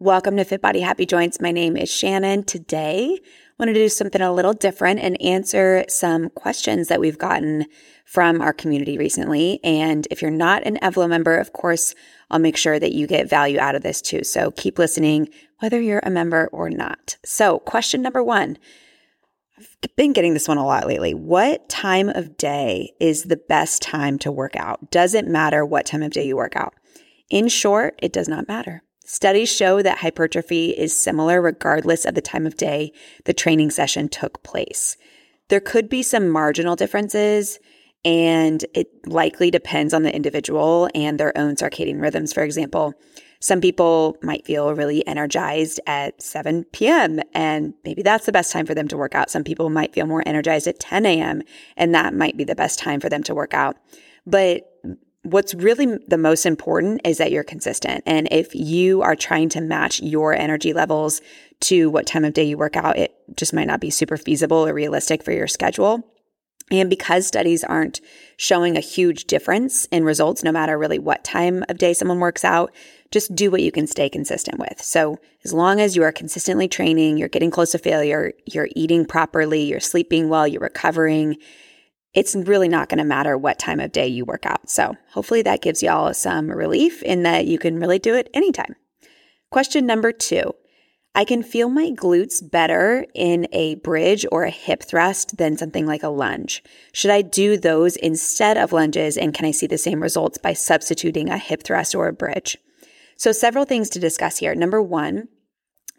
Welcome 0.00 0.36
to 0.38 0.44
Fit 0.44 0.60
Body 0.60 0.80
Happy 0.80 1.06
Joints. 1.06 1.40
My 1.40 1.52
name 1.52 1.76
is 1.76 1.88
Shannon. 1.88 2.42
Today, 2.42 3.16
I 3.22 3.52
wanted 3.60 3.74
to 3.74 3.78
do 3.84 3.88
something 3.88 4.20
a 4.20 4.32
little 4.32 4.52
different 4.52 4.98
and 4.98 5.22
answer 5.22 5.84
some 5.88 6.30
questions 6.30 6.88
that 6.88 6.98
we've 6.98 7.16
gotten 7.16 7.66
from 8.04 8.40
our 8.40 8.52
community 8.52 8.98
recently. 8.98 9.60
And 9.62 10.08
if 10.10 10.20
you're 10.20 10.32
not 10.32 10.66
an 10.66 10.78
Evlo 10.82 11.08
member, 11.08 11.36
of 11.36 11.52
course, 11.52 11.94
I'll 12.28 12.40
make 12.40 12.56
sure 12.56 12.80
that 12.80 12.90
you 12.90 13.06
get 13.06 13.30
value 13.30 13.60
out 13.60 13.76
of 13.76 13.84
this 13.84 14.02
too. 14.02 14.24
So 14.24 14.50
keep 14.50 14.80
listening, 14.80 15.28
whether 15.60 15.80
you're 15.80 16.02
a 16.02 16.10
member 16.10 16.48
or 16.50 16.70
not. 16.70 17.16
So, 17.24 17.60
question 17.60 18.02
number 18.02 18.22
one 18.22 18.58
I've 19.56 19.94
been 19.94 20.12
getting 20.12 20.34
this 20.34 20.48
one 20.48 20.58
a 20.58 20.66
lot 20.66 20.88
lately. 20.88 21.14
What 21.14 21.68
time 21.68 22.08
of 22.08 22.36
day 22.36 22.94
is 22.98 23.22
the 23.22 23.40
best 23.48 23.80
time 23.80 24.18
to 24.18 24.32
work 24.32 24.56
out? 24.56 24.90
Does 24.90 25.14
it 25.14 25.28
matter 25.28 25.64
what 25.64 25.86
time 25.86 26.02
of 26.02 26.10
day 26.10 26.26
you 26.26 26.36
work 26.36 26.56
out? 26.56 26.74
In 27.30 27.46
short, 27.46 27.96
it 28.02 28.12
does 28.12 28.28
not 28.28 28.48
matter. 28.48 28.83
Studies 29.06 29.54
show 29.54 29.82
that 29.82 29.98
hypertrophy 29.98 30.70
is 30.70 30.98
similar 30.98 31.42
regardless 31.42 32.06
of 32.06 32.14
the 32.14 32.22
time 32.22 32.46
of 32.46 32.56
day 32.56 32.90
the 33.24 33.34
training 33.34 33.70
session 33.70 34.08
took 34.08 34.42
place. 34.42 34.96
There 35.48 35.60
could 35.60 35.90
be 35.90 36.02
some 36.02 36.30
marginal 36.30 36.74
differences, 36.74 37.58
and 38.02 38.64
it 38.74 38.88
likely 39.06 39.50
depends 39.50 39.92
on 39.92 40.04
the 40.04 40.14
individual 40.14 40.88
and 40.94 41.20
their 41.20 41.36
own 41.36 41.54
circadian 41.54 42.00
rhythms. 42.00 42.32
For 42.32 42.42
example, 42.42 42.94
some 43.40 43.60
people 43.60 44.16
might 44.22 44.46
feel 44.46 44.74
really 44.74 45.06
energized 45.06 45.80
at 45.86 46.22
7 46.22 46.64
p.m., 46.72 47.20
and 47.34 47.74
maybe 47.84 48.02
that's 48.02 48.24
the 48.24 48.32
best 48.32 48.52
time 48.52 48.64
for 48.64 48.74
them 48.74 48.88
to 48.88 48.96
work 48.96 49.14
out. 49.14 49.30
Some 49.30 49.44
people 49.44 49.68
might 49.68 49.92
feel 49.92 50.06
more 50.06 50.22
energized 50.26 50.66
at 50.66 50.80
10 50.80 51.04
a.m., 51.04 51.42
and 51.76 51.94
that 51.94 52.14
might 52.14 52.38
be 52.38 52.44
the 52.44 52.54
best 52.54 52.78
time 52.78 53.00
for 53.00 53.10
them 53.10 53.22
to 53.24 53.34
work 53.34 53.52
out. 53.52 53.76
But 54.26 54.62
what's 55.24 55.54
really 55.54 55.98
the 56.06 56.18
most 56.18 56.46
important 56.46 57.00
is 57.04 57.18
that 57.18 57.32
you're 57.32 57.44
consistent. 57.44 58.02
And 58.06 58.28
if 58.30 58.54
you 58.54 59.02
are 59.02 59.16
trying 59.16 59.48
to 59.50 59.60
match 59.60 60.00
your 60.00 60.34
energy 60.34 60.72
levels 60.72 61.20
to 61.60 61.90
what 61.90 62.06
time 62.06 62.24
of 62.24 62.34
day 62.34 62.44
you 62.44 62.58
work 62.58 62.76
out, 62.76 62.98
it 62.98 63.14
just 63.36 63.52
might 63.52 63.66
not 63.66 63.80
be 63.80 63.90
super 63.90 64.16
feasible 64.16 64.66
or 64.66 64.74
realistic 64.74 65.22
for 65.22 65.32
your 65.32 65.48
schedule. 65.48 66.04
And 66.70 66.88
because 66.88 67.26
studies 67.26 67.62
aren't 67.62 68.00
showing 68.36 68.76
a 68.76 68.80
huge 68.80 69.24
difference 69.24 69.86
in 69.86 70.04
results, 70.04 70.42
no 70.42 70.52
matter 70.52 70.78
really 70.78 70.98
what 70.98 71.24
time 71.24 71.64
of 71.68 71.78
day 71.78 71.92
someone 71.92 72.20
works 72.20 72.44
out, 72.44 72.72
just 73.10 73.34
do 73.34 73.50
what 73.50 73.62
you 73.62 73.70
can 73.70 73.86
stay 73.86 74.08
consistent 74.08 74.58
with. 74.58 74.80
So 74.80 75.18
as 75.44 75.52
long 75.52 75.80
as 75.80 75.94
you 75.94 76.02
are 76.02 76.12
consistently 76.12 76.66
training, 76.66 77.18
you're 77.18 77.28
getting 77.28 77.50
close 77.50 77.72
to 77.72 77.78
failure, 77.78 78.32
you're 78.46 78.68
eating 78.74 79.04
properly, 79.04 79.62
you're 79.62 79.80
sleeping 79.80 80.28
well, 80.28 80.48
you're 80.48 80.62
recovering, 80.62 81.36
it's 82.14 82.34
really 82.34 82.68
not 82.68 82.88
going 82.88 82.98
to 82.98 83.04
matter 83.04 83.36
what 83.36 83.58
time 83.58 83.80
of 83.80 83.92
day 83.92 84.06
you 84.06 84.24
work 84.24 84.46
out. 84.46 84.70
So 84.70 84.96
hopefully 85.10 85.42
that 85.42 85.62
gives 85.62 85.82
y'all 85.82 86.14
some 86.14 86.50
relief 86.50 87.02
in 87.02 87.24
that 87.24 87.46
you 87.46 87.58
can 87.58 87.78
really 87.78 87.98
do 87.98 88.14
it 88.14 88.30
anytime. 88.32 88.76
Question 89.50 89.86
number 89.86 90.12
two. 90.12 90.54
I 91.16 91.24
can 91.24 91.44
feel 91.44 91.68
my 91.68 91.90
glutes 91.90 92.40
better 92.42 93.06
in 93.14 93.46
a 93.52 93.76
bridge 93.76 94.26
or 94.32 94.42
a 94.42 94.50
hip 94.50 94.82
thrust 94.82 95.36
than 95.36 95.56
something 95.56 95.86
like 95.86 96.02
a 96.02 96.08
lunge. 96.08 96.60
Should 96.92 97.12
I 97.12 97.22
do 97.22 97.56
those 97.56 97.94
instead 97.94 98.56
of 98.56 98.72
lunges? 98.72 99.16
And 99.16 99.32
can 99.32 99.46
I 99.46 99.52
see 99.52 99.68
the 99.68 99.78
same 99.78 100.02
results 100.02 100.38
by 100.38 100.54
substituting 100.54 101.28
a 101.28 101.38
hip 101.38 101.62
thrust 101.62 101.94
or 101.94 102.08
a 102.08 102.12
bridge? 102.12 102.56
So 103.16 103.30
several 103.30 103.64
things 103.64 103.90
to 103.90 104.00
discuss 104.00 104.38
here. 104.38 104.56
Number 104.56 104.82
one, 104.82 105.28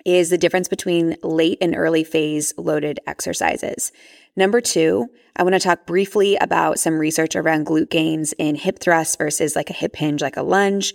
is 0.05 0.29
the 0.29 0.37
difference 0.37 0.67
between 0.67 1.17
late 1.23 1.57
and 1.59 1.75
early 1.75 2.03
phase 2.03 2.53
loaded 2.57 2.99
exercises. 3.07 3.91
Number 4.37 4.59
two, 4.59 5.09
I 5.35 5.43
want 5.43 5.53
to 5.53 5.59
talk 5.59 5.85
briefly 5.85 6.35
about 6.37 6.79
some 6.79 6.99
research 6.99 7.35
around 7.35 7.67
glute 7.67 7.89
gains 7.89 8.33
in 8.33 8.55
hip 8.55 8.79
thrusts 8.79 9.15
versus 9.15 9.55
like 9.55 9.69
a 9.69 9.73
hip 9.73 9.95
hinge, 9.95 10.21
like 10.21 10.37
a 10.37 10.43
lunge. 10.43 10.93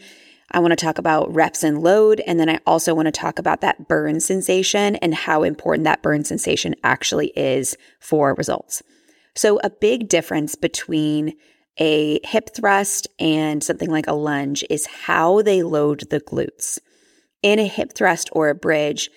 I 0.52 0.58
want 0.58 0.72
to 0.72 0.76
talk 0.76 0.98
about 0.98 1.32
reps 1.34 1.62
and 1.62 1.82
load. 1.82 2.20
And 2.26 2.38
then 2.38 2.50
I 2.50 2.58
also 2.66 2.94
want 2.94 3.06
to 3.06 3.12
talk 3.12 3.38
about 3.38 3.60
that 3.62 3.88
burn 3.88 4.20
sensation 4.20 4.96
and 4.96 5.14
how 5.14 5.42
important 5.42 5.84
that 5.84 6.02
burn 6.02 6.24
sensation 6.24 6.74
actually 6.82 7.28
is 7.28 7.76
for 7.98 8.34
results. 8.34 8.82
So, 9.36 9.60
a 9.62 9.70
big 9.70 10.08
difference 10.08 10.54
between 10.56 11.34
a 11.78 12.20
hip 12.24 12.50
thrust 12.54 13.06
and 13.18 13.62
something 13.62 13.90
like 13.90 14.08
a 14.08 14.12
lunge 14.12 14.64
is 14.68 14.86
how 14.86 15.40
they 15.40 15.62
load 15.62 16.10
the 16.10 16.20
glutes. 16.20 16.78
In 17.42 17.58
a 17.58 17.66
hip 17.66 17.94
thrust 17.94 18.28
or 18.32 18.48
a 18.48 18.54
bridge, 18.54 19.08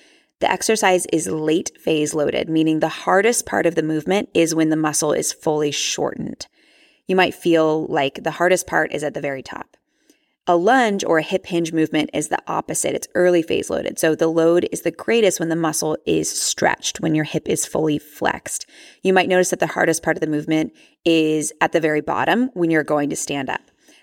the 0.44 0.52
exercise 0.52 1.06
is 1.14 1.28
late 1.28 1.72
phase 1.80 2.14
loaded, 2.14 2.50
meaning 2.50 2.82
the 2.82 2.90
hardest 2.90 3.46
part 3.46 3.66
of 3.66 3.76
the 3.76 3.82
movement 3.82 4.28
is 4.34 4.54
when 4.54 4.68
the 4.68 4.76
muscle 4.76 5.14
is 5.14 5.32
fully 5.32 5.72
shortened. 5.72 6.48
You 7.08 7.16
might 7.16 7.34
feel 7.34 7.86
like 7.86 8.26
the 8.26 8.32
hardest 8.32 8.68
part 8.68 8.92
is 8.92 9.06
at 9.06 9.14
the 9.14 9.22
very 9.22 9.42
top. 9.42 9.78
A 10.46 10.58
lunge 10.58 11.06
or 11.06 11.20
a 11.20 11.24
hip 11.24 11.46
hinge 11.46 11.72
movement 11.72 12.10
is 12.14 12.28
the 12.28 12.44
opposite. 12.46 12.94
It's 12.94 13.08
early 13.16 13.42
phase 13.42 13.70
loaded. 13.70 13.98
So 13.98 14.16
the 14.16 14.28
load 14.28 14.68
is 14.70 14.82
the 14.82 14.92
greatest 14.92 15.40
when 15.40 15.48
the 15.48 15.56
muscle 15.56 15.98
is 16.06 16.30
stretched, 16.30 17.00
when 17.00 17.16
your 17.16 17.24
hip 17.24 17.48
is 17.48 17.66
fully 17.66 17.98
flexed. 17.98 18.66
You 19.02 19.14
might 19.14 19.30
notice 19.30 19.50
that 19.52 19.62
the 19.62 19.68
hardest 19.68 20.04
part 20.04 20.18
of 20.18 20.22
the 20.22 20.28
movement 20.28 20.74
is 21.06 21.54
at 21.62 21.72
the 21.72 21.80
very 21.80 22.02
bottom 22.02 22.50
when 22.54 22.70
you're 22.70 22.84
going 22.84 23.10
to 23.12 23.16
stand 23.16 23.50
up. 23.50 23.62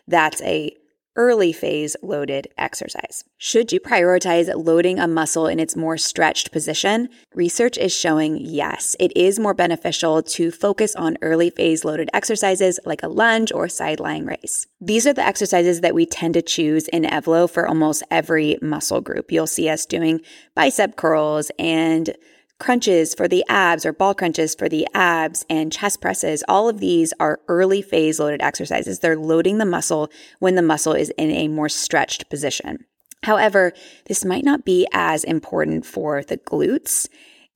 That's 0.08 0.40
a 0.40 0.74
early 1.20 1.52
phase 1.52 1.96
loaded 2.00 2.48
exercise. 2.56 3.24
Should 3.36 3.72
you 3.72 3.78
prioritize 3.78 4.50
loading 4.56 4.98
a 4.98 5.06
muscle 5.06 5.46
in 5.46 5.60
its 5.60 5.76
more 5.76 5.98
stretched 5.98 6.50
position? 6.50 7.10
Research 7.34 7.76
is 7.76 7.94
showing 7.94 8.38
yes, 8.40 8.96
it 8.98 9.14
is 9.14 9.38
more 9.38 9.52
beneficial 9.52 10.22
to 10.22 10.50
focus 10.50 10.96
on 10.96 11.18
early 11.20 11.50
phase 11.50 11.84
loaded 11.84 12.08
exercises 12.14 12.80
like 12.86 13.02
a 13.02 13.08
lunge 13.08 13.52
or 13.52 13.68
side 13.68 14.00
lying 14.00 14.24
raise. 14.24 14.66
These 14.80 15.06
are 15.06 15.12
the 15.12 15.26
exercises 15.26 15.82
that 15.82 15.94
we 15.94 16.06
tend 16.06 16.32
to 16.34 16.42
choose 16.42 16.88
in 16.88 17.02
Evlo 17.02 17.50
for 17.50 17.68
almost 17.68 18.02
every 18.10 18.56
muscle 18.62 19.02
group. 19.02 19.30
You'll 19.30 19.46
see 19.46 19.68
us 19.68 19.84
doing 19.84 20.22
bicep 20.54 20.96
curls 20.96 21.50
and 21.58 22.16
crunches 22.60 23.14
for 23.14 23.26
the 23.26 23.44
abs 23.48 23.84
or 23.84 23.92
ball 23.92 24.14
crunches 24.14 24.54
for 24.54 24.68
the 24.68 24.86
abs 24.94 25.44
and 25.50 25.72
chest 25.72 26.00
presses. 26.00 26.44
All 26.46 26.68
of 26.68 26.78
these 26.78 27.12
are 27.18 27.40
early 27.48 27.82
phase 27.82 28.20
loaded 28.20 28.42
exercises. 28.42 29.00
They're 29.00 29.16
loading 29.16 29.58
the 29.58 29.64
muscle 29.64 30.10
when 30.38 30.54
the 30.54 30.62
muscle 30.62 30.92
is 30.92 31.10
in 31.18 31.30
a 31.30 31.48
more 31.48 31.68
stretched 31.68 32.30
position. 32.30 32.84
However, 33.24 33.72
this 34.06 34.24
might 34.24 34.44
not 34.44 34.64
be 34.64 34.86
as 34.92 35.24
important 35.24 35.84
for 35.84 36.22
the 36.22 36.38
glutes. 36.38 37.08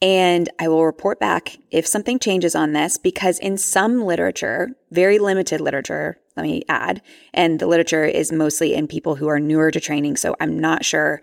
And 0.03 0.51
I 0.59 0.69
will 0.69 0.85
report 0.85 1.21
back 1.21 1.57
if 1.71 1.87
something 1.87 2.19
changes 2.19 2.55
on 2.55 2.73
this 2.73 2.99
because 2.99 3.39
in 3.39 3.57
some 3.57 4.05
literature, 4.05 4.71
very 4.91 5.19
limited 5.19 5.61
literature, 5.61 6.19
let 6.37 6.43
me 6.43 6.63
add, 6.69 7.01
and 7.33 7.61
the 7.61 7.67
literature 7.67 8.05
is 8.05 8.33
mostly 8.33 8.75
in 8.75 8.89
people 8.89 9.15
who 9.15 9.29
are 9.29 9.41
newer 9.41 9.71
to 9.71 9.81
training. 9.81 10.17
So 10.17 10.35
I'm 10.41 10.59
not 10.59 10.85
sure 10.85 11.23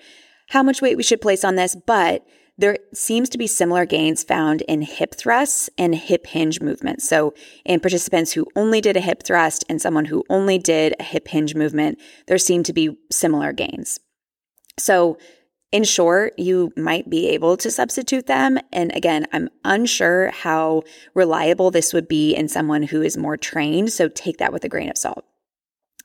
how 0.49 0.63
much 0.63 0.81
weight 0.81 0.97
we 0.97 1.03
should 1.03 1.21
place 1.21 1.43
on 1.43 1.55
this, 1.55 1.75
but 1.75 2.25
there 2.61 2.77
seems 2.93 3.27
to 3.29 3.37
be 3.37 3.47
similar 3.47 3.85
gains 3.85 4.23
found 4.23 4.61
in 4.61 4.83
hip 4.83 5.15
thrusts 5.15 5.69
and 5.77 5.95
hip 5.95 6.27
hinge 6.27 6.61
movements. 6.61 7.07
So, 7.07 7.33
in 7.65 7.79
participants 7.79 8.31
who 8.31 8.47
only 8.55 8.81
did 8.81 8.95
a 8.95 9.01
hip 9.01 9.23
thrust 9.23 9.65
and 9.67 9.81
someone 9.81 10.05
who 10.05 10.23
only 10.29 10.57
did 10.57 10.95
a 10.99 11.03
hip 11.03 11.27
hinge 11.27 11.55
movement, 11.55 11.99
there 12.27 12.37
seem 12.37 12.63
to 12.63 12.73
be 12.73 12.97
similar 13.11 13.51
gains. 13.51 13.99
So, 14.77 15.17
in 15.71 15.85
short, 15.85 16.37
you 16.37 16.71
might 16.75 17.09
be 17.09 17.29
able 17.29 17.57
to 17.57 17.71
substitute 17.71 18.27
them. 18.27 18.59
And 18.71 18.93
again, 18.95 19.25
I'm 19.31 19.49
unsure 19.63 20.29
how 20.31 20.83
reliable 21.15 21.71
this 21.71 21.93
would 21.93 22.07
be 22.07 22.35
in 22.35 22.47
someone 22.49 22.83
who 22.83 23.01
is 23.01 23.17
more 23.17 23.37
trained. 23.37 23.93
So 23.93 24.09
take 24.09 24.37
that 24.37 24.51
with 24.51 24.65
a 24.65 24.69
grain 24.69 24.89
of 24.89 24.97
salt. 24.97 25.25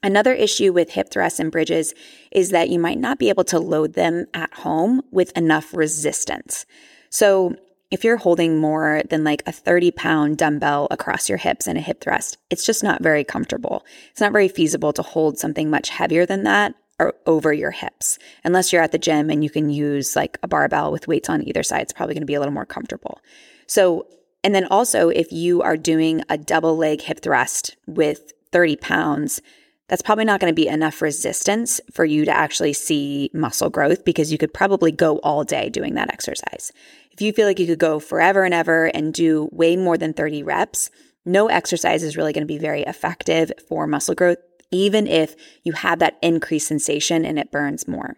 Another 0.06 0.32
issue 0.32 0.72
with 0.72 0.92
hip 0.92 1.10
thrusts 1.10 1.40
and 1.40 1.50
bridges 1.50 1.92
is 2.30 2.50
that 2.50 2.70
you 2.70 2.78
might 2.78 3.00
not 3.00 3.18
be 3.18 3.28
able 3.28 3.42
to 3.42 3.58
load 3.58 3.94
them 3.94 4.26
at 4.34 4.54
home 4.54 5.02
with 5.10 5.36
enough 5.36 5.74
resistance. 5.74 6.64
So 7.10 7.56
if 7.90 8.04
you're 8.04 8.16
holding 8.16 8.60
more 8.60 9.02
than 9.10 9.24
like 9.24 9.42
a 9.46 9.52
30 9.52 9.90
pound 9.90 10.38
dumbbell 10.38 10.86
across 10.92 11.28
your 11.28 11.38
hips 11.38 11.66
in 11.66 11.76
a 11.76 11.80
hip 11.80 12.00
thrust, 12.00 12.38
it's 12.50 12.64
just 12.64 12.84
not 12.84 13.02
very 13.02 13.24
comfortable. 13.24 13.84
It's 14.12 14.20
not 14.20 14.30
very 14.30 14.46
feasible 14.46 14.92
to 14.92 15.02
hold 15.02 15.40
something 15.40 15.70
much 15.70 15.88
heavier 15.88 16.24
than 16.24 16.44
that 16.44 16.76
or 17.00 17.14
over 17.26 17.52
your 17.52 17.72
hips. 17.72 18.20
Unless 18.44 18.72
you're 18.72 18.82
at 18.82 18.92
the 18.92 18.98
gym 18.98 19.28
and 19.28 19.42
you 19.42 19.50
can 19.50 19.70
use 19.70 20.14
like 20.14 20.38
a 20.40 20.46
barbell 20.46 20.92
with 20.92 21.08
weights 21.08 21.28
on 21.28 21.42
either 21.48 21.64
side, 21.64 21.82
it's 21.82 21.92
probably 21.92 22.14
going 22.14 22.22
to 22.22 22.26
be 22.26 22.34
a 22.34 22.38
little 22.38 22.54
more 22.54 22.64
comfortable. 22.64 23.18
So, 23.66 24.06
and 24.44 24.54
then 24.54 24.66
also 24.66 25.08
if 25.08 25.32
you 25.32 25.62
are 25.62 25.76
doing 25.76 26.22
a 26.28 26.38
double 26.38 26.76
leg 26.76 27.00
hip 27.00 27.22
thrust 27.22 27.74
with 27.88 28.32
30 28.52 28.76
pounds, 28.76 29.42
that's 29.88 30.02
probably 30.02 30.24
not 30.24 30.40
going 30.40 30.50
to 30.50 30.54
be 30.54 30.66
enough 30.66 31.00
resistance 31.00 31.80
for 31.92 32.04
you 32.04 32.24
to 32.24 32.36
actually 32.36 32.72
see 32.72 33.30
muscle 33.32 33.70
growth 33.70 34.04
because 34.04 34.32
you 34.32 34.38
could 34.38 34.52
probably 34.52 34.90
go 34.90 35.18
all 35.18 35.44
day 35.44 35.68
doing 35.68 35.94
that 35.94 36.12
exercise. 36.12 36.72
If 37.12 37.20
you 37.20 37.32
feel 37.32 37.46
like 37.46 37.58
you 37.58 37.66
could 37.66 37.78
go 37.78 38.00
forever 38.00 38.44
and 38.44 38.52
ever 38.52 38.86
and 38.86 39.14
do 39.14 39.48
way 39.52 39.76
more 39.76 39.96
than 39.96 40.12
30 40.12 40.42
reps, 40.42 40.90
no 41.24 41.48
exercise 41.48 42.02
is 42.02 42.16
really 42.16 42.32
going 42.32 42.42
to 42.42 42.52
be 42.52 42.58
very 42.58 42.82
effective 42.82 43.52
for 43.68 43.86
muscle 43.86 44.14
growth, 44.14 44.38
even 44.70 45.06
if 45.06 45.34
you 45.62 45.72
have 45.72 46.00
that 46.00 46.18
increased 46.22 46.68
sensation 46.68 47.24
and 47.24 47.38
it 47.38 47.52
burns 47.52 47.88
more. 47.88 48.16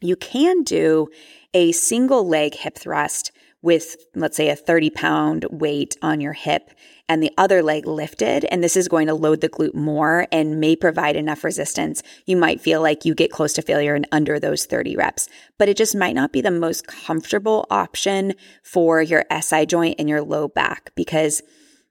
You 0.00 0.16
can 0.16 0.62
do 0.64 1.08
a 1.54 1.72
single 1.72 2.26
leg 2.26 2.54
hip 2.54 2.76
thrust 2.76 3.30
with, 3.62 3.96
let's 4.14 4.36
say, 4.36 4.50
a 4.50 4.56
30 4.56 4.90
pound 4.90 5.46
weight 5.50 5.96
on 6.02 6.20
your 6.20 6.32
hip 6.32 6.70
and 7.08 7.22
the 7.22 7.32
other 7.38 7.62
leg 7.62 7.86
lifted. 7.86 8.44
And 8.46 8.62
this 8.62 8.76
is 8.76 8.88
going 8.88 9.06
to 9.06 9.14
load 9.14 9.40
the 9.40 9.48
glute 9.48 9.74
more 9.74 10.26
and 10.32 10.60
may 10.60 10.76
provide 10.76 11.16
enough 11.16 11.44
resistance. 11.44 12.02
You 12.26 12.36
might 12.36 12.60
feel 12.60 12.82
like 12.82 13.04
you 13.04 13.14
get 13.14 13.30
close 13.30 13.52
to 13.54 13.62
failure 13.62 13.94
and 13.94 14.06
under 14.12 14.38
those 14.38 14.66
30 14.66 14.96
reps, 14.96 15.28
but 15.58 15.68
it 15.68 15.76
just 15.76 15.94
might 15.94 16.14
not 16.14 16.32
be 16.32 16.40
the 16.40 16.50
most 16.50 16.86
comfortable 16.86 17.66
option 17.70 18.34
for 18.62 19.00
your 19.00 19.24
SI 19.40 19.66
joint 19.66 19.96
and 19.98 20.08
your 20.08 20.22
low 20.22 20.48
back 20.48 20.90
because 20.94 21.42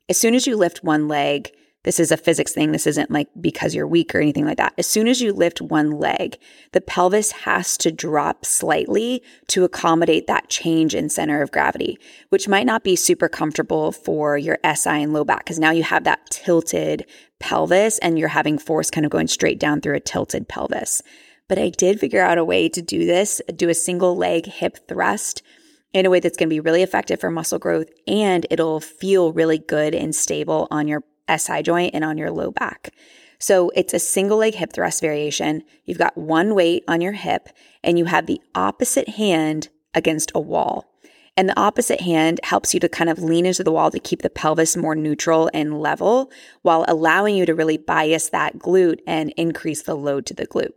as 0.09 0.19
soon 0.19 0.35
as 0.35 0.45
you 0.45 0.57
lift 0.57 0.83
one 0.83 1.07
leg, 1.07 1.51
this 1.83 1.99
is 1.99 2.11
a 2.11 2.17
physics 2.17 2.53
thing. 2.53 2.71
This 2.71 2.85
isn't 2.85 3.09
like 3.09 3.27
because 3.39 3.73
you're 3.73 3.87
weak 3.87 4.13
or 4.13 4.19
anything 4.19 4.45
like 4.45 4.57
that. 4.57 4.73
As 4.77 4.85
soon 4.85 5.07
as 5.07 5.19
you 5.19 5.33
lift 5.33 5.61
one 5.61 5.91
leg, 5.91 6.37
the 6.73 6.81
pelvis 6.81 7.31
has 7.31 7.75
to 7.77 7.91
drop 7.91 8.45
slightly 8.45 9.23
to 9.47 9.63
accommodate 9.63 10.27
that 10.27 10.49
change 10.49 10.93
in 10.93 11.09
center 11.09 11.41
of 11.41 11.51
gravity, 11.51 11.97
which 12.29 12.47
might 12.47 12.67
not 12.67 12.83
be 12.83 12.95
super 12.95 13.27
comfortable 13.27 13.91
for 13.91 14.37
your 14.37 14.59
SI 14.63 15.01
and 15.01 15.11
low 15.11 15.23
back 15.23 15.39
because 15.39 15.59
now 15.59 15.71
you 15.71 15.83
have 15.83 16.03
that 16.03 16.29
tilted 16.29 17.05
pelvis 17.39 17.97
and 17.99 18.19
you're 18.19 18.27
having 18.27 18.59
force 18.59 18.91
kind 18.91 19.05
of 19.05 19.11
going 19.11 19.27
straight 19.27 19.59
down 19.59 19.81
through 19.81 19.95
a 19.95 19.99
tilted 19.99 20.47
pelvis. 20.47 21.01
But 21.47 21.57
I 21.57 21.69
did 21.69 21.99
figure 21.99 22.21
out 22.21 22.37
a 22.37 22.45
way 22.45 22.69
to 22.69 22.81
do 22.81 23.05
this, 23.05 23.41
do 23.55 23.69
a 23.69 23.73
single 23.73 24.15
leg 24.15 24.45
hip 24.45 24.87
thrust 24.87 25.41
in 25.93 26.05
a 26.05 26.09
way 26.09 26.19
that's 26.19 26.37
going 26.37 26.47
to 26.47 26.53
be 26.53 26.59
really 26.59 26.83
effective 26.83 27.19
for 27.19 27.31
muscle 27.31 27.59
growth 27.59 27.89
and 28.07 28.45
it'll 28.49 28.79
feel 28.79 29.33
really 29.33 29.57
good 29.57 29.93
and 29.93 30.15
stable 30.15 30.67
on 30.71 30.87
your 30.87 31.03
SI 31.37 31.61
joint 31.63 31.93
and 31.93 32.03
on 32.03 32.17
your 32.17 32.31
low 32.31 32.51
back. 32.51 32.93
So 33.39 33.71
it's 33.75 33.93
a 33.93 33.99
single 33.99 34.37
leg 34.37 34.55
hip 34.55 34.73
thrust 34.73 35.01
variation. 35.01 35.63
You've 35.85 35.97
got 35.97 36.17
one 36.17 36.53
weight 36.53 36.83
on 36.87 37.01
your 37.01 37.13
hip 37.13 37.49
and 37.83 37.97
you 37.97 38.05
have 38.05 38.27
the 38.27 38.41
opposite 38.53 39.09
hand 39.09 39.69
against 39.93 40.31
a 40.35 40.39
wall. 40.39 40.85
And 41.37 41.49
the 41.49 41.59
opposite 41.59 42.01
hand 42.01 42.39
helps 42.43 42.73
you 42.73 42.79
to 42.81 42.89
kind 42.89 43.09
of 43.09 43.23
lean 43.23 43.45
into 43.45 43.63
the 43.63 43.71
wall 43.71 43.89
to 43.89 43.99
keep 43.99 44.21
the 44.21 44.29
pelvis 44.29 44.77
more 44.77 44.95
neutral 44.95 45.49
and 45.53 45.79
level 45.79 46.29
while 46.61 46.85
allowing 46.87 47.35
you 47.35 47.45
to 47.45 47.55
really 47.55 47.77
bias 47.77 48.29
that 48.29 48.59
glute 48.59 48.99
and 49.07 49.33
increase 49.37 49.81
the 49.83 49.95
load 49.95 50.25
to 50.27 50.33
the 50.33 50.45
glute 50.45 50.73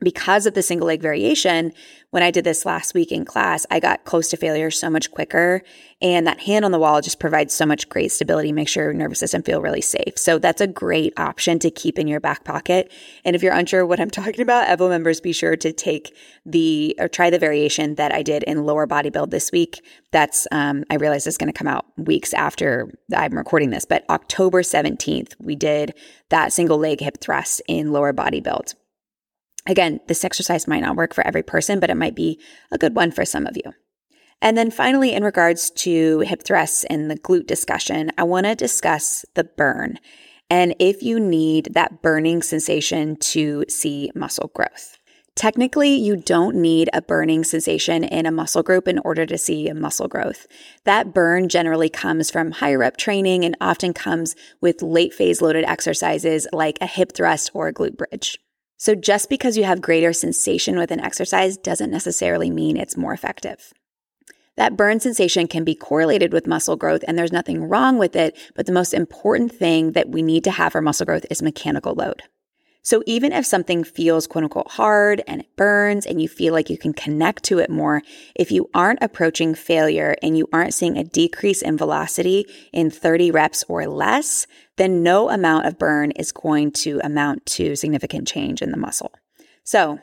because 0.00 0.44
of 0.44 0.54
the 0.54 0.62
single 0.62 0.88
leg 0.88 1.00
variation, 1.00 1.72
when 2.10 2.22
I 2.22 2.30
did 2.30 2.44
this 2.44 2.66
last 2.66 2.92
week 2.92 3.10
in 3.10 3.24
class, 3.24 3.64
I 3.70 3.80
got 3.80 4.04
close 4.04 4.28
to 4.28 4.36
failure 4.36 4.70
so 4.70 4.90
much 4.90 5.10
quicker. 5.10 5.62
And 6.02 6.26
that 6.26 6.40
hand 6.40 6.66
on 6.66 6.70
the 6.70 6.78
wall 6.78 7.00
just 7.00 7.18
provides 7.18 7.54
so 7.54 7.64
much 7.64 7.88
great 7.88 8.12
stability, 8.12 8.52
make 8.52 8.68
sure 8.68 8.84
your 8.84 8.92
nervous 8.92 9.20
system 9.20 9.42
feel 9.42 9.62
really 9.62 9.80
safe. 9.80 10.18
So 10.18 10.38
that's 10.38 10.60
a 10.60 10.66
great 10.66 11.14
option 11.18 11.58
to 11.60 11.70
keep 11.70 11.98
in 11.98 12.08
your 12.08 12.20
back 12.20 12.44
pocket. 12.44 12.92
And 13.24 13.34
if 13.34 13.42
you're 13.42 13.54
unsure 13.54 13.86
what 13.86 13.98
I'm 13.98 14.10
talking 14.10 14.42
about, 14.42 14.68
Evlo 14.68 14.90
members, 14.90 15.20
be 15.20 15.32
sure 15.32 15.56
to 15.56 15.72
take 15.72 16.14
the 16.44 16.94
or 16.98 17.08
try 17.08 17.30
the 17.30 17.38
variation 17.38 17.94
that 17.94 18.12
I 18.12 18.22
did 18.22 18.42
in 18.42 18.64
lower 18.64 18.86
body 18.86 19.08
build 19.08 19.30
this 19.30 19.50
week. 19.50 19.82
That's 20.12 20.46
um, 20.52 20.84
I 20.90 20.96
realize 20.96 21.26
it's 21.26 21.38
going 21.38 21.52
to 21.52 21.58
come 21.58 21.68
out 21.68 21.86
weeks 21.96 22.34
after 22.34 22.92
I'm 23.14 23.36
recording 23.36 23.70
this, 23.70 23.86
but 23.86 24.04
October 24.10 24.60
17th, 24.60 25.34
we 25.40 25.56
did 25.56 25.94
that 26.28 26.52
single 26.52 26.78
leg 26.78 27.00
hip 27.00 27.18
thrust 27.20 27.62
in 27.66 27.92
lower 27.92 28.12
body 28.12 28.40
build. 28.40 28.74
Again, 29.66 30.00
this 30.06 30.24
exercise 30.24 30.68
might 30.68 30.80
not 30.80 30.96
work 30.96 31.14
for 31.14 31.26
every 31.26 31.42
person, 31.42 31.80
but 31.80 31.90
it 31.90 31.96
might 31.96 32.14
be 32.14 32.40
a 32.70 32.78
good 32.78 32.94
one 32.94 33.10
for 33.10 33.24
some 33.24 33.46
of 33.46 33.56
you. 33.56 33.72
And 34.42 34.56
then 34.56 34.70
finally, 34.70 35.12
in 35.12 35.24
regards 35.24 35.70
to 35.70 36.20
hip 36.20 36.42
thrusts 36.44 36.84
and 36.84 37.10
the 37.10 37.18
glute 37.18 37.46
discussion, 37.46 38.10
I 38.18 38.24
want 38.24 38.46
to 38.46 38.54
discuss 38.54 39.24
the 39.34 39.44
burn 39.44 39.98
and 40.48 40.74
if 40.78 41.02
you 41.02 41.18
need 41.18 41.70
that 41.72 42.02
burning 42.02 42.42
sensation 42.42 43.16
to 43.16 43.64
see 43.68 44.10
muscle 44.14 44.50
growth. 44.54 44.98
Technically, 45.34 45.94
you 45.94 46.16
don't 46.16 46.56
need 46.56 46.88
a 46.94 47.02
burning 47.02 47.44
sensation 47.44 48.04
in 48.04 48.24
a 48.24 48.32
muscle 48.32 48.62
group 48.62 48.88
in 48.88 48.98
order 49.00 49.26
to 49.26 49.36
see 49.36 49.70
muscle 49.72 50.08
growth. 50.08 50.46
That 50.84 51.12
burn 51.12 51.50
generally 51.50 51.90
comes 51.90 52.30
from 52.30 52.52
higher 52.52 52.78
rep 52.78 52.96
training 52.96 53.44
and 53.44 53.54
often 53.60 53.92
comes 53.92 54.34
with 54.62 54.80
late 54.80 55.12
phase 55.12 55.42
loaded 55.42 55.64
exercises 55.64 56.46
like 56.52 56.78
a 56.80 56.86
hip 56.86 57.12
thrust 57.12 57.50
or 57.52 57.68
a 57.68 57.72
glute 57.72 57.98
bridge. 57.98 58.38
So 58.78 58.94
just 58.94 59.30
because 59.30 59.56
you 59.56 59.64
have 59.64 59.80
greater 59.80 60.12
sensation 60.12 60.76
with 60.76 60.90
an 60.90 61.00
exercise 61.00 61.56
doesn't 61.56 61.90
necessarily 61.90 62.50
mean 62.50 62.76
it's 62.76 62.96
more 62.96 63.12
effective. 63.12 63.72
That 64.56 64.76
burn 64.76 65.00
sensation 65.00 65.48
can 65.48 65.64
be 65.64 65.74
correlated 65.74 66.32
with 66.32 66.46
muscle 66.46 66.76
growth 66.76 67.04
and 67.06 67.18
there's 67.18 67.32
nothing 67.32 67.64
wrong 67.64 67.98
with 67.98 68.16
it, 68.16 68.36
but 68.54 68.66
the 68.66 68.72
most 68.72 68.94
important 68.94 69.52
thing 69.52 69.92
that 69.92 70.08
we 70.08 70.22
need 70.22 70.44
to 70.44 70.50
have 70.50 70.72
for 70.72 70.80
muscle 70.80 71.06
growth 71.06 71.26
is 71.30 71.42
mechanical 71.42 71.94
load. 71.94 72.22
So 72.86 73.02
even 73.04 73.32
if 73.32 73.44
something 73.44 73.82
feels 73.82 74.28
quote 74.28 74.44
unquote 74.44 74.70
hard 74.70 75.20
and 75.26 75.40
it 75.40 75.56
burns 75.56 76.06
and 76.06 76.22
you 76.22 76.28
feel 76.28 76.52
like 76.52 76.70
you 76.70 76.78
can 76.78 76.92
connect 76.92 77.42
to 77.46 77.58
it 77.58 77.68
more, 77.68 78.00
if 78.36 78.52
you 78.52 78.70
aren't 78.74 79.02
approaching 79.02 79.56
failure 79.56 80.14
and 80.22 80.38
you 80.38 80.48
aren't 80.52 80.72
seeing 80.72 80.96
a 80.96 81.02
decrease 81.02 81.62
in 81.62 81.76
velocity 81.76 82.46
in 82.72 82.92
30 82.92 83.32
reps 83.32 83.64
or 83.66 83.88
less, 83.88 84.46
then 84.76 85.02
no 85.02 85.30
amount 85.30 85.66
of 85.66 85.80
burn 85.80 86.12
is 86.12 86.30
going 86.30 86.70
to 86.70 87.00
amount 87.02 87.44
to 87.46 87.74
significant 87.74 88.28
change 88.28 88.62
in 88.62 88.70
the 88.70 88.76
muscle. 88.76 89.12
So 89.64 89.98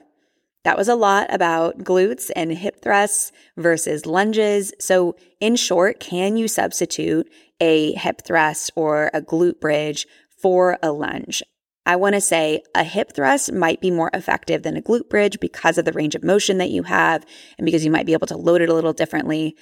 that 0.66 0.78
was 0.78 0.90
a 0.90 0.96
lot 0.96 1.34
about 1.34 1.86
glutes 1.86 2.32
and 2.36 2.52
hip 2.52 2.82
thrusts 2.82 3.32
versus 3.56 4.06
lunges. 4.06 4.74
So 4.82 5.16
in 5.40 5.56
short, 5.56 6.02
can 6.02 6.36
you 6.36 6.50
substitute 6.50 7.32
a 7.62 7.94
hip 7.94 8.24
thrust 8.26 8.72
or 8.76 9.10
a 9.14 9.22
glute 9.22 9.62
bridge 9.62 10.06
for 10.38 10.78
a 10.84 10.92
lunge? 10.92 11.44
I 11.86 11.98
want 11.98 12.16
to 12.16 12.22
say 12.22 12.64
a 12.74 12.84
hip 12.84 13.14
thrust 13.14 13.52
might 13.52 13.82
be 13.82 13.92
more 13.92 14.10
effective 14.14 14.64
than 14.64 14.78
a 14.78 14.82
glute 14.82 15.10
bridge 15.10 15.40
because 15.40 15.78
of 15.78 15.86
the 15.86 15.92
range 15.92 16.16
of 16.16 16.24
motion 16.24 16.58
that 16.60 16.70
you 16.70 16.84
have 16.84 17.26
and 17.58 17.66
because 17.66 17.84
you 17.84 17.92
might 17.92 18.06
be 18.06 18.14
able 18.14 18.28
to 18.28 18.38
load 18.38 18.62
it 18.62 18.70
a 18.70 18.74
little 18.74 18.94
differently. 18.94 19.58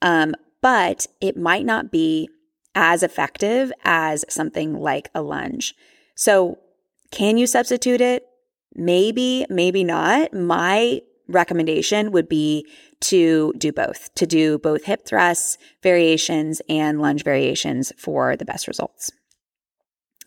Um, 0.00 0.34
but 0.62 1.06
it 1.20 1.36
might 1.36 1.66
not 1.66 1.90
be 1.90 2.28
as 2.74 3.02
effective 3.02 3.72
as 3.84 4.24
something 4.28 4.74
like 4.74 5.10
a 5.14 5.22
lunge. 5.22 5.74
So, 6.14 6.58
can 7.10 7.36
you 7.36 7.46
substitute 7.46 8.00
it? 8.00 8.24
Maybe, 8.74 9.46
maybe 9.48 9.84
not. 9.84 10.32
My 10.32 11.00
recommendation 11.28 12.10
would 12.12 12.28
be 12.28 12.66
to 13.00 13.52
do 13.58 13.72
both, 13.72 14.12
to 14.14 14.26
do 14.26 14.58
both 14.58 14.84
hip 14.84 15.06
thrusts 15.06 15.58
variations 15.82 16.60
and 16.68 17.00
lunge 17.00 17.22
variations 17.22 17.92
for 17.96 18.36
the 18.36 18.44
best 18.44 18.66
results. 18.66 19.12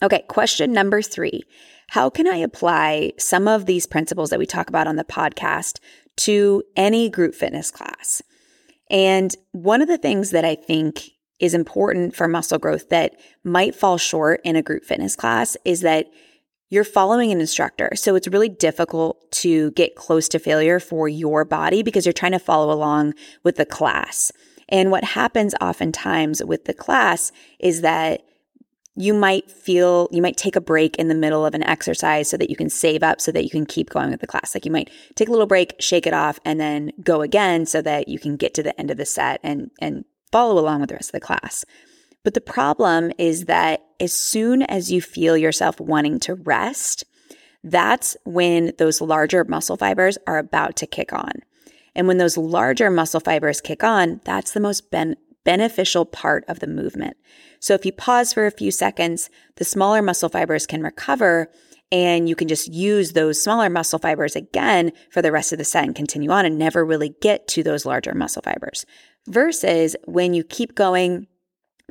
Okay, 0.02 0.24
question 0.28 0.72
number 0.72 1.02
three 1.02 1.42
How 1.88 2.10
can 2.10 2.26
I 2.26 2.36
apply 2.36 3.12
some 3.18 3.48
of 3.48 3.66
these 3.66 3.86
principles 3.86 4.30
that 4.30 4.38
we 4.38 4.46
talk 4.46 4.68
about 4.68 4.86
on 4.86 4.96
the 4.96 5.04
podcast 5.04 5.80
to 6.18 6.62
any 6.76 7.08
group 7.08 7.34
fitness 7.34 7.70
class? 7.70 8.22
And 8.90 9.34
one 9.52 9.82
of 9.82 9.88
the 9.88 9.98
things 9.98 10.30
that 10.30 10.44
I 10.44 10.54
think 10.54 11.10
is 11.40 11.54
important 11.54 12.16
for 12.16 12.26
muscle 12.26 12.58
growth 12.58 12.88
that 12.88 13.20
might 13.44 13.74
fall 13.74 13.98
short 13.98 14.40
in 14.44 14.56
a 14.56 14.62
group 14.62 14.84
fitness 14.84 15.14
class 15.14 15.56
is 15.64 15.82
that 15.82 16.06
you're 16.70 16.84
following 16.84 17.32
an 17.32 17.40
instructor. 17.40 17.90
So 17.94 18.14
it's 18.14 18.28
really 18.28 18.48
difficult 18.48 19.30
to 19.32 19.70
get 19.72 19.94
close 19.94 20.28
to 20.30 20.38
failure 20.38 20.80
for 20.80 21.08
your 21.08 21.44
body 21.44 21.82
because 21.82 22.04
you're 22.04 22.12
trying 22.12 22.32
to 22.32 22.38
follow 22.38 22.72
along 22.72 23.14
with 23.42 23.56
the 23.56 23.64
class. 23.64 24.32
And 24.68 24.90
what 24.90 25.04
happens 25.04 25.54
oftentimes 25.60 26.44
with 26.44 26.66
the 26.66 26.74
class 26.74 27.32
is 27.58 27.80
that 27.80 28.22
you 28.98 29.14
might 29.14 29.48
feel, 29.48 30.08
you 30.10 30.20
might 30.20 30.36
take 30.36 30.56
a 30.56 30.60
break 30.60 30.96
in 30.96 31.06
the 31.06 31.14
middle 31.14 31.46
of 31.46 31.54
an 31.54 31.62
exercise 31.62 32.28
so 32.28 32.36
that 32.36 32.50
you 32.50 32.56
can 32.56 32.68
save 32.68 33.04
up 33.04 33.20
so 33.20 33.30
that 33.30 33.44
you 33.44 33.50
can 33.50 33.64
keep 33.64 33.90
going 33.90 34.10
with 34.10 34.20
the 34.20 34.26
class. 34.26 34.56
Like 34.56 34.66
you 34.66 34.72
might 34.72 34.90
take 35.14 35.28
a 35.28 35.30
little 35.30 35.46
break, 35.46 35.76
shake 35.78 36.04
it 36.04 36.12
off, 36.12 36.40
and 36.44 36.58
then 36.58 36.90
go 37.00 37.22
again 37.22 37.64
so 37.64 37.80
that 37.80 38.08
you 38.08 38.18
can 38.18 38.36
get 38.36 38.54
to 38.54 38.62
the 38.62 38.78
end 38.78 38.90
of 38.90 38.96
the 38.96 39.06
set 39.06 39.38
and, 39.44 39.70
and 39.80 40.04
follow 40.32 40.58
along 40.58 40.80
with 40.80 40.88
the 40.88 40.96
rest 40.96 41.10
of 41.10 41.12
the 41.12 41.20
class. 41.20 41.64
But 42.24 42.34
the 42.34 42.40
problem 42.40 43.12
is 43.18 43.44
that 43.44 43.84
as 44.00 44.12
soon 44.12 44.62
as 44.62 44.90
you 44.90 45.00
feel 45.00 45.36
yourself 45.36 45.78
wanting 45.78 46.18
to 46.20 46.34
rest, 46.34 47.04
that's 47.62 48.16
when 48.24 48.72
those 48.78 49.00
larger 49.00 49.44
muscle 49.44 49.76
fibers 49.76 50.18
are 50.26 50.38
about 50.38 50.74
to 50.74 50.88
kick 50.88 51.12
on. 51.12 51.32
And 51.94 52.08
when 52.08 52.18
those 52.18 52.36
larger 52.36 52.90
muscle 52.90 53.20
fibers 53.20 53.60
kick 53.60 53.84
on, 53.84 54.20
that's 54.24 54.50
the 54.50 54.60
most 54.60 54.90
ben- 54.90 55.16
beneficial 55.44 56.04
part 56.04 56.44
of 56.48 56.60
the 56.60 56.66
movement. 56.66 57.16
So 57.60 57.74
if 57.74 57.84
you 57.84 57.92
pause 57.92 58.32
for 58.32 58.46
a 58.46 58.50
few 58.50 58.70
seconds, 58.70 59.30
the 59.56 59.64
smaller 59.64 60.02
muscle 60.02 60.28
fibers 60.28 60.66
can 60.66 60.82
recover 60.82 61.50
and 61.90 62.28
you 62.28 62.36
can 62.36 62.48
just 62.48 62.68
use 62.68 63.12
those 63.12 63.42
smaller 63.42 63.70
muscle 63.70 63.98
fibers 63.98 64.36
again 64.36 64.92
for 65.10 65.22
the 65.22 65.32
rest 65.32 65.52
of 65.52 65.58
the 65.58 65.64
set 65.64 65.84
and 65.84 65.94
continue 65.94 66.30
on 66.30 66.44
and 66.44 66.58
never 66.58 66.84
really 66.84 67.14
get 67.22 67.48
to 67.48 67.62
those 67.62 67.86
larger 67.86 68.14
muscle 68.14 68.42
fibers. 68.42 68.84
Versus 69.26 69.96
when 70.04 70.34
you 70.34 70.44
keep 70.44 70.74
going 70.74 71.26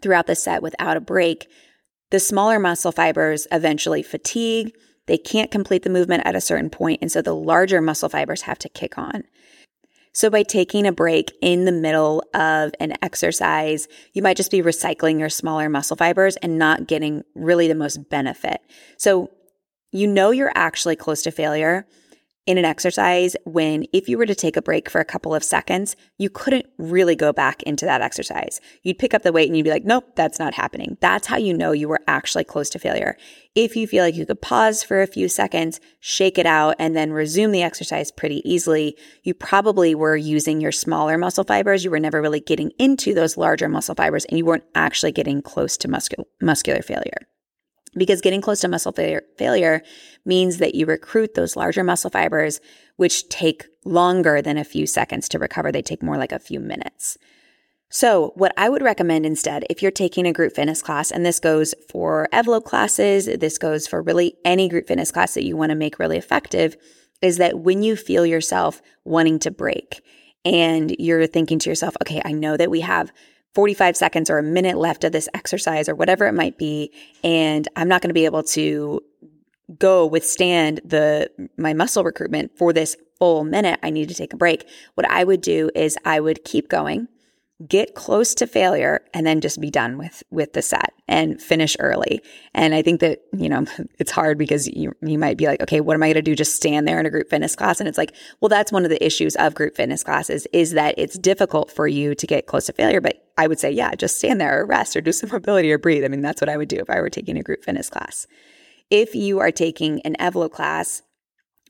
throughout 0.01 0.27
the 0.27 0.36
set 0.36 0.62
without 0.62 0.98
a 0.98 1.01
break, 1.01 1.50
the 2.12 2.20
smaller 2.20 2.60
muscle 2.60 2.92
fibers 2.92 3.48
eventually 3.51 4.04
fatigue. 4.04 4.72
They 5.08 5.18
can't 5.18 5.51
complete 5.51 5.84
the 5.84 5.89
movement 5.89 6.24
at 6.25 6.36
a 6.36 6.42
certain 6.42 6.70
point, 6.70 7.00
and 7.01 7.12
so 7.12 7.22
the 7.22 7.36
larger 7.36 7.82
muscle 7.82 8.10
fibers 8.10 8.44
have 8.44 8.60
to 8.60 8.70
kick 8.70 8.98
on. 8.98 9.24
So 10.17 10.31
by 10.31 10.41
taking 10.41 10.88
a 10.88 10.91
break 10.91 11.31
in 11.43 11.65
the 11.65 11.71
middle 11.71 12.24
of 12.33 12.71
an 12.79 12.93
exercise, 13.03 13.88
you 14.13 14.24
might 14.24 14.36
just 14.36 14.50
be 14.50 14.63
recycling 14.63 15.19
your 15.19 15.29
smaller 15.29 15.69
muscle 15.69 15.95
fibers 15.95 16.38
and 16.38 16.57
not 16.57 16.88
getting 16.88 17.24
really 17.36 17.67
the 17.67 17.75
most 17.75 18.09
benefit. 18.09 18.59
So 18.97 19.29
you 19.91 20.07
know 20.07 20.31
you're 20.31 20.51
actually 20.55 20.95
close 20.95 21.21
to 21.21 21.29
failure 21.29 21.86
in 22.48 22.58
an 22.58 22.66
exercise 22.66 23.36
when 23.44 23.86
if 23.92 24.08
you 24.08 24.18
were 24.18 24.25
to 24.25 24.34
take 24.34 24.56
a 24.56 24.62
break 24.62 24.89
for 24.89 25.01
a 25.01 25.06
couple 25.06 25.36
of 25.36 25.44
seconds, 25.44 25.98
you 26.18 26.30
couldn't 26.30 26.66
really 26.77 27.16
go 27.16 27.34
back 27.34 27.62
into 27.63 27.86
that 27.86 28.01
exercise. 28.01 28.62
You'd 28.84 28.98
pick 28.98 29.13
up 29.13 29.24
the 29.24 29.34
weight 29.34 29.50
and 29.50 29.58
you'd 29.58 29.66
be 29.66 29.70
like, 29.70 29.84
nope, 29.84 30.16
that's 30.16 30.39
not 30.39 30.54
happening. 30.54 30.98
That's 31.01 31.27
how 31.27 31.36
you 31.38 31.54
know 31.54 31.74
you 31.74 31.89
were 31.89 32.00
actually 32.08 32.46
close 32.46 32.70
to 32.70 32.80
failure. 32.80 33.18
If 33.54 33.75
you 33.75 33.86
feel 33.86 34.04
like 34.04 34.16
you 34.16 34.25
could 34.25 34.42
pause 34.42 34.82
for 34.82 35.01
a 35.01 35.08
few 35.08 35.27
seconds, 35.27 35.82
shake 36.00 36.38
it 36.38 36.46
out, 36.46 36.75
and 36.80 36.96
then 36.96 37.12
resume 37.12 37.51
the 37.51 37.63
exercise 37.63 38.12
pretty 38.12 38.42
easily, 38.50 38.98
you 39.24 39.34
probably 39.34 39.94
were 39.94 40.16
using 40.16 40.62
your 40.62 40.72
smaller 40.72 41.18
muscle 41.18 41.44
fibers. 41.44 41.84
You 41.84 41.92
were 41.92 42.00
never 42.00 42.22
really 42.22 42.39
getting 42.39 42.72
into 42.80 43.13
those 43.13 43.36
larger 43.36 43.68
muscle 43.68 43.96
fibers 43.96 44.25
and 44.25 44.38
you 44.38 44.46
weren't 44.46 44.63
actually 44.74 45.12
getting 45.12 45.42
close 45.42 45.75
to 45.77 45.89
muscul- 45.89 46.25
muscular 46.42 46.82
failure 46.82 47.27
because 47.98 48.22
getting 48.22 48.42
close 48.42 48.62
to 48.62 48.68
muscle 48.68 48.92
failure, 48.92 49.82
means 50.25 50.58
that 50.58 50.75
you 50.75 50.86
recruit 50.86 51.34
those 51.34 51.56
larger 51.56 51.84
muscle 51.84 52.10
fibers, 52.10 52.60
which 52.98 53.27
take 53.30 53.66
longer 53.86 54.42
than 54.42 54.58
a 54.58 54.63
few 54.63 54.86
seconds 54.86 55.30
to 55.30 55.39
recover. 55.39 55.72
They 55.72 55.82
take 55.82 56.04
more 56.04 56.18
like 56.18 56.32
a 56.32 56.39
few 56.39 56.60
minutes. 56.60 57.18
So, 57.89 58.34
what 58.36 58.54
I 58.58 58.68
would 58.68 58.82
recommend 58.82 59.25
instead, 59.25 59.63
if 59.70 59.82
you're 59.82 59.92
taking 59.92 60.27
a 60.27 60.34
group 60.34 60.54
fitness 60.54 60.82
class, 60.82 61.10
and 61.10 61.25
this 61.25 61.39
goes 61.39 61.74
for 61.89 62.27
Evlo 62.34 62.62
classes, 62.62 63.27
this 63.27 63.58
goes 63.58 63.88
for 63.88 64.01
really 64.01 64.36
any 64.44 64.68
group 64.68 64.88
fitness 64.88 65.12
class 65.12 65.36
that 65.36 65.46
you 65.46 65.56
want 65.56 65.70
to 65.70 65.75
make 65.75 65.98
really 65.98 66.18
effective, 66.18 66.75
is 67.22 67.38
that 67.38 67.60
when 67.60 67.84
you 67.84 67.96
feel 67.96 68.25
yourself 68.25 68.82
wanting 69.06 69.39
to 69.39 69.51
break 69.51 70.01
and 70.44 70.96
you're 71.00 71.27
thinking 71.27 71.60
to 71.60 71.70
yourself, 71.70 71.96
okay, 72.01 72.22
I 72.25 72.34
know 72.34 72.58
that 72.58 72.70
we 72.70 72.82
have 72.82 73.12
45 73.57 73.97
seconds 73.97 74.29
or 74.29 74.37
a 74.37 74.43
minute 74.43 74.77
left 74.77 75.03
of 75.03 75.11
this 75.13 75.27
exercise 75.33 75.89
or 75.89 75.95
whatever 75.95 76.27
it 76.27 76.33
might 76.33 76.59
be. 76.59 76.93
And 77.23 77.67
I'm 77.75 77.87
not 77.87 78.03
going 78.03 78.11
to 78.11 78.13
be 78.13 78.25
able 78.25 78.43
to 78.43 79.01
go 79.79 80.05
withstand 80.05 80.79
the 80.85 81.31
my 81.57 81.73
muscle 81.73 82.03
recruitment 82.03 82.55
for 82.55 82.71
this 82.71 82.95
full 83.17 83.43
minute. 83.43 83.79
I 83.81 83.89
need 83.89 84.09
to 84.09 84.13
take 84.13 84.31
a 84.31 84.37
break. 84.37 84.69
What 84.93 85.09
I 85.09 85.23
would 85.23 85.41
do 85.41 85.71
is 85.73 85.97
I 86.05 86.19
would 86.19 86.43
keep 86.43 86.69
going 86.69 87.07
get 87.65 87.95
close 87.95 88.35
to 88.35 88.45
failure 88.45 89.01
and 89.15 89.25
then 89.25 89.41
just 89.41 89.59
be 89.59 89.71
done 89.71 89.97
with 89.97 90.21
with 90.29 90.53
the 90.53 90.61
set 90.61 90.93
and 91.07 91.41
finish 91.41 91.75
early. 91.79 92.21
And 92.53 92.75
i 92.75 92.83
think 92.83 92.99
that 92.99 93.21
you 93.33 93.49
know 93.49 93.65
it's 93.99 94.11
hard 94.11 94.37
because 94.37 94.67
you 94.67 94.93
you 95.01 95.17
might 95.17 95.37
be 95.37 95.47
like 95.47 95.61
okay 95.61 95.81
what 95.81 95.95
am 95.95 96.03
i 96.03 96.07
going 96.07 96.15
to 96.15 96.21
do? 96.21 96.35
Just 96.35 96.55
stand 96.55 96.87
there 96.87 96.99
in 96.99 97.05
a 97.05 97.09
group 97.09 97.29
fitness 97.29 97.55
class? 97.55 97.79
And 97.79 97.89
it's 97.89 97.97
like 97.97 98.13
well 98.41 98.49
that's 98.49 98.71
one 98.71 98.83
of 98.83 98.89
the 98.89 99.03
issues 99.03 99.35
of 99.37 99.55
group 99.55 99.75
fitness 99.75 100.03
classes 100.03 100.45
is 100.53 100.73
that 100.73 100.95
it's 100.97 101.17
difficult 101.17 101.71
for 101.71 101.87
you 101.87 102.13
to 102.13 102.27
get 102.27 102.45
close 102.45 102.67
to 102.67 102.73
failure. 102.73 103.01
But 103.01 103.23
i 103.37 103.47
would 103.47 103.59
say 103.59 103.71
yeah 103.71 103.95
just 103.95 104.17
stand 104.17 104.39
there 104.39 104.61
or 104.61 104.65
rest 104.65 104.95
or 104.95 105.01
do 105.01 105.11
some 105.11 105.29
mobility 105.33 105.71
or 105.71 105.79
breathe. 105.79 106.05
I 106.05 106.09
mean 106.09 106.21
that's 106.21 106.41
what 106.41 106.49
i 106.49 106.57
would 106.57 106.69
do 106.69 106.77
if 106.77 106.89
i 106.89 107.01
were 107.01 107.09
taking 107.09 107.37
a 107.37 107.43
group 107.43 107.63
fitness 107.63 107.89
class. 107.89 108.27
If 108.89 109.15
you 109.15 109.39
are 109.39 109.51
taking 109.51 110.01
an 110.01 110.15
evlo 110.19 110.49
class 110.49 111.01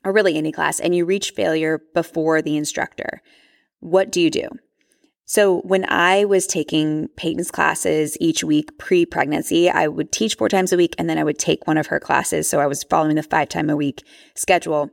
or 0.03 0.12
really 0.12 0.38
any 0.38 0.51
class 0.51 0.79
and 0.79 0.94
you 0.94 1.06
reach 1.06 1.32
failure 1.32 1.82
before 1.94 2.41
the 2.41 2.58
instructor 2.58 3.22
what 3.79 4.12
do 4.12 4.20
you 4.20 4.29
do 4.29 4.50
so 5.30 5.60
when 5.60 5.86
I 5.90 6.24
was 6.24 6.48
taking 6.48 7.10
Peyton's 7.18 7.52
classes 7.52 8.18
each 8.22 8.46
week 8.46 8.78
pre 8.78 9.06
pregnancy, 9.06 9.70
I 9.70 9.90
would 9.90 10.14
teach 10.14 10.36
four 10.36 10.48
times 10.48 10.72
a 10.72 10.78
week 10.78 10.96
and 10.98 11.10
then 11.10 11.18
I 11.18 11.26
would 11.26 11.38
take 11.38 11.68
one 11.68 11.78
of 11.78 11.88
her 11.88 12.00
classes. 12.00 12.50
So 12.50 12.62
I 12.62 12.66
was 12.66 12.86
following 12.86 13.18
the 13.18 13.24
five 13.24 13.50
time 13.50 13.70
a 13.70 13.76
week 13.76 14.04
schedule. 14.36 14.90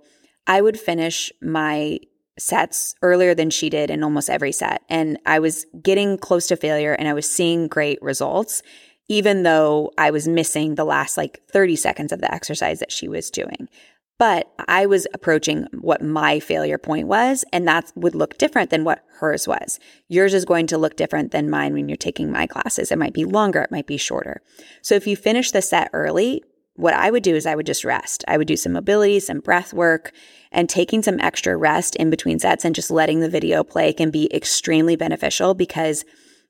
I 0.48 0.60
would 0.60 0.78
finish 0.78 1.32
my 1.40 2.00
sets 2.36 2.96
earlier 3.00 3.32
than 3.32 3.48
she 3.48 3.70
did 3.70 3.90
in 3.90 4.02
almost 4.02 4.28
every 4.28 4.50
set. 4.50 4.82
And 4.88 5.18
I 5.24 5.38
was 5.38 5.66
getting 5.80 6.18
close 6.18 6.48
to 6.48 6.56
failure 6.56 6.94
and 6.94 7.06
I 7.06 7.14
was 7.14 7.30
seeing 7.30 7.68
great 7.68 8.02
results, 8.02 8.60
even 9.08 9.44
though 9.44 9.92
I 9.96 10.10
was 10.10 10.26
missing 10.26 10.74
the 10.74 10.84
last 10.84 11.16
like 11.16 11.42
30 11.52 11.76
seconds 11.76 12.10
of 12.10 12.20
the 12.20 12.34
exercise 12.34 12.80
that 12.80 12.90
she 12.90 13.06
was 13.06 13.30
doing. 13.30 13.68
But 14.18 14.52
I 14.68 14.86
was 14.86 15.06
approaching 15.12 15.66
what 15.72 16.02
my 16.02 16.38
failure 16.38 16.78
point 16.78 17.08
was, 17.08 17.44
and 17.52 17.66
that 17.66 17.92
would 17.96 18.14
look 18.14 18.38
different 18.38 18.70
than 18.70 18.84
what 18.84 19.04
hers 19.18 19.48
was. 19.48 19.80
Yours 20.08 20.34
is 20.34 20.44
going 20.44 20.68
to 20.68 20.78
look 20.78 20.96
different 20.96 21.32
than 21.32 21.50
mine 21.50 21.72
when 21.72 21.88
you're 21.88 21.96
taking 21.96 22.30
my 22.30 22.46
classes. 22.46 22.92
It 22.92 22.98
might 22.98 23.12
be 23.12 23.24
longer, 23.24 23.62
it 23.62 23.72
might 23.72 23.86
be 23.86 23.96
shorter. 23.96 24.40
So 24.82 24.94
if 24.94 25.06
you 25.06 25.16
finish 25.16 25.50
the 25.50 25.62
set 25.62 25.90
early, 25.92 26.44
what 26.76 26.94
I 26.94 27.10
would 27.10 27.22
do 27.22 27.34
is 27.34 27.46
I 27.46 27.54
would 27.54 27.66
just 27.66 27.84
rest. 27.84 28.24
I 28.26 28.36
would 28.36 28.48
do 28.48 28.56
some 28.56 28.72
mobility, 28.72 29.20
some 29.20 29.40
breath 29.40 29.72
work, 29.72 30.12
and 30.50 30.68
taking 30.68 31.02
some 31.02 31.20
extra 31.20 31.56
rest 31.56 31.96
in 31.96 32.10
between 32.10 32.38
sets 32.38 32.64
and 32.64 32.74
just 32.74 32.90
letting 32.90 33.20
the 33.20 33.28
video 33.28 33.62
play 33.62 33.92
can 33.92 34.10
be 34.10 34.32
extremely 34.34 34.96
beneficial 34.96 35.54
because 35.54 36.04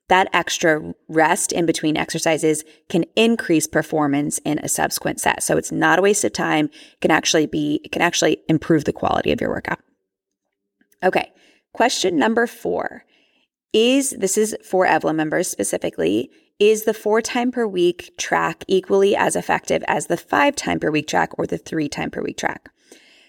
that 0.07 0.27
extra 0.33 0.93
rest 1.07 1.51
in 1.51 1.65
between 1.65 1.97
exercises 1.97 2.63
can 2.89 3.05
increase 3.15 3.67
performance 3.67 4.37
in 4.39 4.59
a 4.59 4.67
subsequent 4.67 5.19
set. 5.19 5.41
So 5.41 5.57
it's 5.57 5.71
not 5.71 5.99
a 5.99 6.01
waste 6.01 6.23
of 6.23 6.33
time. 6.33 6.65
It 6.65 7.01
can 7.01 7.11
actually 7.11 7.47
be, 7.47 7.81
it 7.83 7.91
can 7.91 8.01
actually 8.01 8.37
improve 8.47 8.85
the 8.85 8.93
quality 8.93 9.31
of 9.31 9.41
your 9.41 9.49
workout. 9.49 9.79
Okay. 11.03 11.31
Question 11.73 12.17
number 12.17 12.47
four 12.47 13.03
is 13.73 14.11
this 14.11 14.37
is 14.37 14.55
for 14.63 14.87
Evlo 14.87 15.13
members 15.13 15.47
specifically. 15.49 16.29
Is 16.57 16.83
the 16.83 16.93
four 16.93 17.21
time 17.21 17.51
per 17.51 17.67
week 17.67 18.13
track 18.17 18.63
equally 18.67 19.13
as 19.15 19.35
effective 19.35 19.83
as 19.87 20.07
the 20.07 20.15
five 20.15 20.55
time 20.55 20.79
per 20.79 20.89
week 20.89 21.07
track 21.07 21.37
or 21.37 21.45
the 21.45 21.57
three 21.57 21.89
time 21.89 22.09
per 22.09 22.21
week 22.21 22.37
track? 22.37 22.69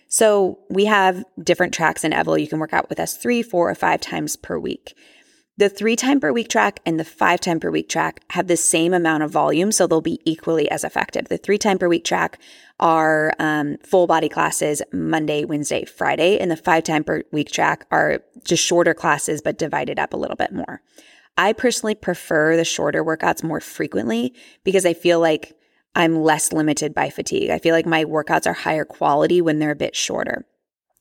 So 0.08 0.60
we 0.70 0.84
have 0.84 1.24
different 1.42 1.74
tracks 1.74 2.04
in 2.04 2.12
Evlo. 2.12 2.40
You 2.40 2.46
can 2.46 2.60
work 2.60 2.72
out 2.72 2.88
with 2.88 3.00
us 3.00 3.16
three, 3.16 3.42
four, 3.42 3.68
or 3.68 3.74
five 3.74 4.00
times 4.00 4.36
per 4.36 4.58
week. 4.58 4.94
The 5.58 5.70
three 5.70 5.96
time 5.96 6.20
per 6.20 6.32
week 6.32 6.48
track 6.48 6.80
and 6.84 7.00
the 7.00 7.04
five 7.04 7.40
time 7.40 7.60
per 7.60 7.70
week 7.70 7.88
track 7.88 8.20
have 8.30 8.46
the 8.46 8.58
same 8.58 8.92
amount 8.92 9.22
of 9.22 9.30
volume, 9.30 9.72
so 9.72 9.86
they'll 9.86 10.02
be 10.02 10.20
equally 10.26 10.70
as 10.70 10.84
effective. 10.84 11.28
The 11.28 11.38
three 11.38 11.56
time 11.56 11.78
per 11.78 11.88
week 11.88 12.04
track 12.04 12.38
are 12.78 13.32
um, 13.38 13.78
full 13.78 14.06
body 14.06 14.28
classes 14.28 14.82
Monday, 14.92 15.46
Wednesday, 15.46 15.86
Friday, 15.86 16.38
and 16.38 16.50
the 16.50 16.56
five 16.56 16.84
time 16.84 17.04
per 17.04 17.22
week 17.32 17.50
track 17.50 17.86
are 17.90 18.20
just 18.44 18.62
shorter 18.62 18.92
classes 18.92 19.40
but 19.40 19.56
divided 19.56 19.98
up 19.98 20.12
a 20.12 20.18
little 20.18 20.36
bit 20.36 20.52
more. 20.52 20.82
I 21.38 21.54
personally 21.54 21.94
prefer 21.94 22.56
the 22.56 22.64
shorter 22.64 23.02
workouts 23.02 23.42
more 23.42 23.60
frequently 23.60 24.34
because 24.62 24.84
I 24.84 24.92
feel 24.92 25.20
like 25.20 25.54
I'm 25.94 26.22
less 26.22 26.52
limited 26.52 26.94
by 26.94 27.08
fatigue. 27.08 27.48
I 27.48 27.58
feel 27.58 27.74
like 27.74 27.86
my 27.86 28.04
workouts 28.04 28.46
are 28.46 28.52
higher 28.52 28.84
quality 28.84 29.40
when 29.40 29.58
they're 29.58 29.70
a 29.70 29.76
bit 29.76 29.96
shorter. 29.96 30.46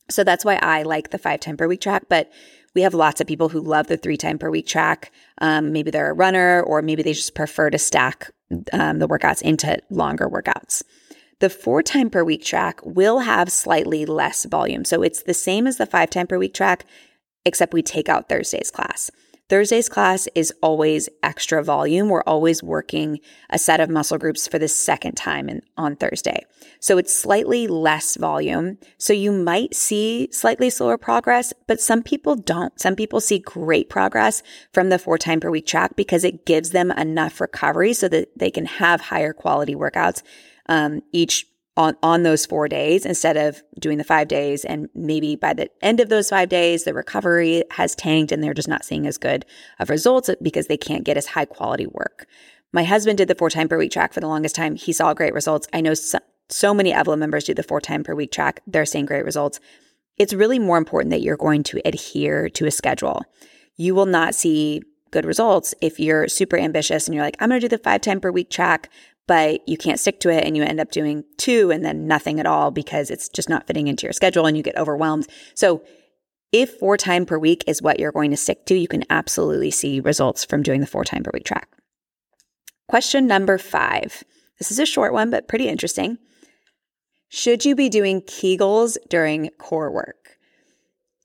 So 0.09 0.23
that's 0.23 0.45
why 0.45 0.55
I 0.61 0.83
like 0.83 1.09
the 1.09 1.17
five 1.17 1.41
time 1.41 1.57
per 1.57 1.67
week 1.67 1.81
track. 1.81 2.03
But 2.07 2.31
we 2.75 2.81
have 2.81 2.93
lots 2.93 3.21
of 3.21 3.27
people 3.27 3.49
who 3.49 3.61
love 3.61 3.87
the 3.87 3.97
three 3.97 4.17
time 4.17 4.37
per 4.37 4.49
week 4.49 4.67
track. 4.67 5.11
Um, 5.39 5.71
maybe 5.71 5.89
they're 5.89 6.11
a 6.11 6.13
runner, 6.13 6.61
or 6.61 6.81
maybe 6.81 7.01
they 7.01 7.13
just 7.13 7.33
prefer 7.33 7.69
to 7.69 7.79
stack 7.79 8.29
um, 8.73 8.99
the 8.99 9.07
workouts 9.07 9.41
into 9.41 9.79
longer 9.89 10.29
workouts. 10.29 10.83
The 11.39 11.49
four 11.49 11.81
time 11.81 12.09
per 12.09 12.23
week 12.23 12.45
track 12.45 12.79
will 12.83 13.19
have 13.19 13.51
slightly 13.51 14.05
less 14.05 14.45
volume. 14.45 14.85
So 14.85 15.01
it's 15.01 15.23
the 15.23 15.33
same 15.33 15.67
as 15.67 15.77
the 15.77 15.85
five 15.85 16.09
time 16.09 16.27
per 16.27 16.37
week 16.37 16.53
track, 16.53 16.85
except 17.45 17.73
we 17.73 17.81
take 17.81 18.09
out 18.09 18.29
Thursday's 18.29 18.71
class. 18.71 19.09
Thursday's 19.47 19.89
class 19.89 20.27
is 20.33 20.51
always 20.61 21.07
extra 21.21 21.63
volume. 21.63 22.09
We're 22.09 22.23
always 22.23 22.63
working 22.63 23.19
a 23.51 23.59
set 23.59 23.79
of 23.79 23.91
muscle 23.91 24.17
groups 24.17 24.47
for 24.47 24.57
the 24.57 24.67
second 24.67 25.13
time 25.15 25.49
in, 25.49 25.61
on 25.77 25.95
Thursday. 25.95 26.45
So 26.79 26.97
it's 26.97 27.15
slightly 27.15 27.67
less 27.67 28.15
volume. 28.15 28.79
So 28.97 29.13
you 29.13 29.31
might 29.31 29.75
see 29.75 30.29
slightly 30.31 30.71
slower 30.71 30.97
progress, 30.97 31.53
but 31.67 31.79
some 31.79 32.01
people 32.01 32.35
don't. 32.35 32.79
Some 32.79 32.95
people 32.95 33.21
see 33.21 33.37
great 33.37 33.87
progress 33.87 34.41
from 34.73 34.89
the 34.89 34.97
four 34.97 35.19
time 35.19 35.39
per 35.39 35.51
week 35.51 35.67
track 35.67 35.95
because 35.95 36.23
it 36.23 36.47
gives 36.47 36.71
them 36.71 36.89
enough 36.91 37.39
recovery 37.39 37.93
so 37.93 38.07
that 38.07 38.29
they 38.35 38.49
can 38.49 38.65
have 38.65 38.99
higher 38.99 39.31
quality 39.33 39.75
workouts 39.75 40.23
um, 40.67 41.01
each 41.11 41.45
on, 41.77 41.97
on 42.01 42.23
those 42.23 42.45
four 42.45 42.67
days 42.67 43.05
instead 43.05 43.37
of 43.37 43.61
doing 43.79 43.97
the 43.97 44.03
five 44.03 44.27
days. 44.27 44.63
And 44.63 44.89
maybe 44.95 45.35
by 45.35 45.53
the 45.53 45.69
end 45.81 45.99
of 45.99 46.09
those 46.09 46.29
five 46.29 46.49
days, 46.49 46.83
the 46.83 46.93
recovery 46.93 47.63
has 47.71 47.95
tanked 47.95 48.31
and 48.31 48.43
they're 48.43 48.53
just 48.53 48.67
not 48.67 48.85
seeing 48.85 49.05
as 49.07 49.17
good 49.17 49.45
of 49.79 49.89
results 49.89 50.29
because 50.41 50.67
they 50.67 50.77
can't 50.77 51.03
get 51.03 51.17
as 51.17 51.27
high 51.27 51.45
quality 51.45 51.87
work. 51.87 52.27
My 52.71 52.83
husband 52.83 53.17
did 53.17 53.27
the 53.27 53.35
four 53.35 53.49
time 53.49 53.67
per 53.67 53.77
week 53.77 53.91
track 53.91 54.13
for 54.13 54.19
the 54.19 54.27
longest 54.27 54.55
time. 54.55 54.75
He 54.75 54.93
saw 54.93 55.13
great 55.13 55.33
results. 55.33 55.67
I 55.73 55.81
know 55.81 55.93
so, 55.93 56.19
so 56.49 56.73
many 56.73 56.91
Evlo 56.91 57.17
members 57.17 57.45
do 57.45 57.53
the 57.53 57.63
four 57.63 57.81
time 57.81 58.03
per 58.03 58.15
week 58.15 58.31
track. 58.31 58.61
They're 58.67 58.85
seeing 58.85 59.05
great 59.05 59.25
results. 59.25 59.59
It's 60.17 60.33
really 60.33 60.59
more 60.59 60.77
important 60.77 61.11
that 61.11 61.21
you're 61.21 61.37
going 61.37 61.63
to 61.63 61.81
adhere 61.85 62.49
to 62.49 62.65
a 62.65 62.71
schedule. 62.71 63.23
You 63.75 63.95
will 63.95 64.05
not 64.05 64.33
see 64.33 64.81
good 65.11 65.25
results 65.25 65.73
if 65.81 65.99
you're 65.99 66.27
super 66.27 66.57
ambitious 66.57 67.07
and 67.07 67.15
you're 67.15 67.23
like, 67.23 67.37
I'm 67.39 67.49
going 67.49 67.61
to 67.61 67.67
do 67.67 67.75
the 67.75 67.81
five 67.81 68.01
time 68.01 68.19
per 68.19 68.31
week 68.31 68.49
track, 68.49 68.89
but 69.27 69.67
you 69.67 69.77
can't 69.77 69.99
stick 69.99 70.19
to 70.21 70.29
it 70.29 70.43
and 70.43 70.55
you 70.55 70.63
end 70.63 70.79
up 70.79 70.91
doing 70.91 71.23
two 71.37 71.71
and 71.71 71.83
then 71.83 72.07
nothing 72.07 72.39
at 72.39 72.45
all 72.45 72.71
because 72.71 73.09
it's 73.09 73.29
just 73.29 73.49
not 73.49 73.67
fitting 73.67 73.87
into 73.87 74.05
your 74.05 74.13
schedule 74.13 74.45
and 74.45 74.55
you 74.55 74.63
get 74.63 74.77
overwhelmed. 74.77 75.27
So 75.53 75.83
if 76.51 76.77
four 76.77 76.97
time 76.97 77.25
per 77.25 77.37
week 77.37 77.63
is 77.67 77.81
what 77.81 77.99
you're 77.99 78.11
going 78.11 78.31
to 78.31 78.37
stick 78.37 78.65
to, 78.67 78.75
you 78.75 78.87
can 78.87 79.03
absolutely 79.09 79.71
see 79.71 79.99
results 79.99 80.45
from 80.45 80.63
doing 80.63 80.81
the 80.81 80.87
four 80.87 81.03
time 81.03 81.23
per 81.23 81.31
week 81.33 81.45
track. 81.45 81.69
Question 82.87 83.27
number 83.27 83.57
five. 83.57 84.23
This 84.59 84.71
is 84.71 84.79
a 84.79 84.85
short 84.85 85.11
one, 85.11 85.31
but 85.31 85.47
pretty 85.47 85.67
interesting. 85.67 86.17
Should 87.29 87.65
you 87.65 87.75
be 87.75 87.89
doing 87.89 88.21
Kegels 88.21 88.95
during 89.09 89.49
core 89.57 89.91
work? 89.91 90.24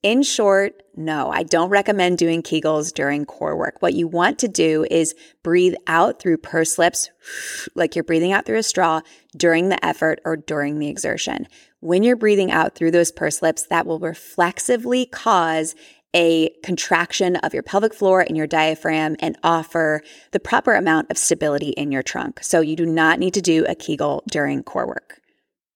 In 0.02 0.22
short, 0.22 0.82
no, 0.96 1.30
I 1.30 1.42
don't 1.42 1.68
recommend 1.68 2.16
doing 2.16 2.42
Kegels 2.42 2.92
during 2.92 3.26
core 3.26 3.56
work. 3.56 3.82
What 3.82 3.92
you 3.92 4.08
want 4.08 4.38
to 4.38 4.48
do 4.48 4.86
is 4.90 5.14
breathe 5.42 5.74
out 5.86 6.20
through 6.20 6.38
pursed 6.38 6.78
lips, 6.78 7.10
like 7.74 7.94
you're 7.94 8.04
breathing 8.04 8.32
out 8.32 8.46
through 8.46 8.58
a 8.58 8.62
straw 8.62 9.02
during 9.36 9.68
the 9.68 9.84
effort 9.84 10.20
or 10.24 10.38
during 10.38 10.78
the 10.78 10.88
exertion. 10.88 11.46
When 11.80 12.02
you're 12.02 12.16
breathing 12.16 12.50
out 12.50 12.74
through 12.74 12.92
those 12.92 13.12
pursed 13.12 13.42
lips, 13.42 13.64
that 13.64 13.86
will 13.86 13.98
reflexively 13.98 15.04
cause 15.04 15.74
a 16.14 16.48
contraction 16.64 17.36
of 17.36 17.52
your 17.52 17.62
pelvic 17.62 17.94
floor 17.94 18.22
and 18.22 18.36
your 18.36 18.46
diaphragm 18.46 19.16
and 19.20 19.38
offer 19.44 20.02
the 20.32 20.40
proper 20.40 20.74
amount 20.74 21.10
of 21.10 21.18
stability 21.18 21.70
in 21.70 21.92
your 21.92 22.02
trunk. 22.02 22.42
So 22.42 22.62
you 22.62 22.74
do 22.74 22.86
not 22.86 23.18
need 23.18 23.34
to 23.34 23.42
do 23.42 23.66
a 23.66 23.74
Kegel 23.74 24.24
during 24.30 24.62
core 24.62 24.86
work. 24.86 25.20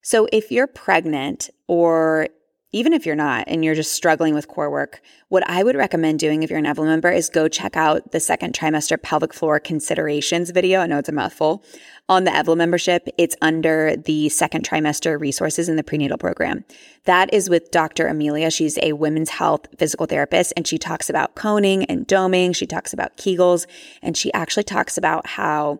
So 0.03 0.29
if 0.33 0.51
you're 0.51 0.67
pregnant 0.67 1.51
or 1.69 2.29
even 2.75 2.93
if 2.93 3.07
you're 3.07 3.15
not 3.15 3.45
and 3.47 3.65
you're 3.65 3.77
just 3.77 3.93
struggling 3.93 4.35
with 4.35 4.49
core 4.49 4.69
work, 4.69 5.01
what 5.29 5.49
I 5.49 5.63
would 5.63 5.77
recommend 5.77 6.19
doing 6.19 6.43
if 6.43 6.51
you're 6.51 6.59
an 6.59 6.65
Evlo 6.65 6.85
member 6.85 7.09
is 7.09 7.29
go 7.29 7.47
check 7.47 7.77
out 7.77 8.11
the 8.11 8.19
second 8.19 8.53
trimester 8.53 9.01
pelvic 9.01 9.33
floor 9.33 9.61
considerations 9.61 10.51
video. 10.51 10.81
I 10.81 10.87
know 10.87 10.99
it's 10.99 11.09
a 11.09 11.13
mouthful 11.13 11.65
on 12.09 12.25
the 12.25 12.33
Evlo 12.33 12.57
membership. 12.57 13.09
It's 13.17 13.37
under 13.41 13.95
the 13.97 14.29
second 14.29 14.69
trimester 14.69 15.21
resources 15.21 15.69
in 15.69 15.77
the 15.77 15.85
prenatal 15.85 16.19
program. 16.19 16.65
That 17.05 17.33
is 17.33 17.49
with 17.49 17.71
Dr. 17.71 18.09
Amelia. 18.09 18.51
She's 18.51 18.77
a 18.83 18.95
women's 18.95 19.31
health 19.31 19.69
physical 19.79 20.07
therapist 20.07 20.53
and 20.57 20.67
she 20.67 20.77
talks 20.77 21.09
about 21.09 21.37
coning 21.37 21.85
and 21.85 22.09
doming. 22.09 22.57
She 22.57 22.67
talks 22.67 22.93
about 22.93 23.17
Kegels 23.17 23.69
and 24.03 24.17
she 24.17 24.33
actually 24.33 24.65
talks 24.65 24.99
about 24.99 25.29
how 25.29 25.79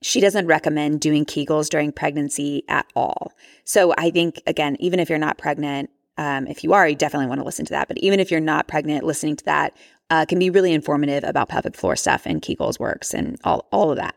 she 0.00 0.18
doesn't 0.18 0.46
recommend 0.46 1.02
doing 1.02 1.26
Kegels 1.26 1.68
during 1.68 1.92
pregnancy 1.92 2.64
at 2.68 2.86
all. 2.96 3.32
So 3.64 3.92
I 3.98 4.10
think, 4.10 4.40
again, 4.46 4.78
even 4.80 4.98
if 4.98 5.10
you're 5.10 5.18
not 5.18 5.36
pregnant, 5.36 5.90
um, 6.18 6.46
if 6.46 6.62
you 6.62 6.72
are, 6.72 6.88
you 6.88 6.94
definitely 6.94 7.26
want 7.26 7.40
to 7.40 7.44
listen 7.44 7.64
to 7.66 7.72
that. 7.72 7.88
But 7.88 7.98
even 7.98 8.20
if 8.20 8.30
you're 8.30 8.40
not 8.40 8.68
pregnant, 8.68 9.04
listening 9.04 9.36
to 9.36 9.44
that 9.46 9.76
uh, 10.10 10.26
can 10.26 10.38
be 10.38 10.50
really 10.50 10.72
informative 10.72 11.24
about 11.24 11.48
pelvic 11.48 11.74
floor 11.74 11.96
stuff 11.96 12.26
and 12.26 12.42
Kegels 12.42 12.78
works 12.78 13.14
and 13.14 13.38
all, 13.44 13.66
all 13.72 13.90
of 13.90 13.96
that. 13.96 14.14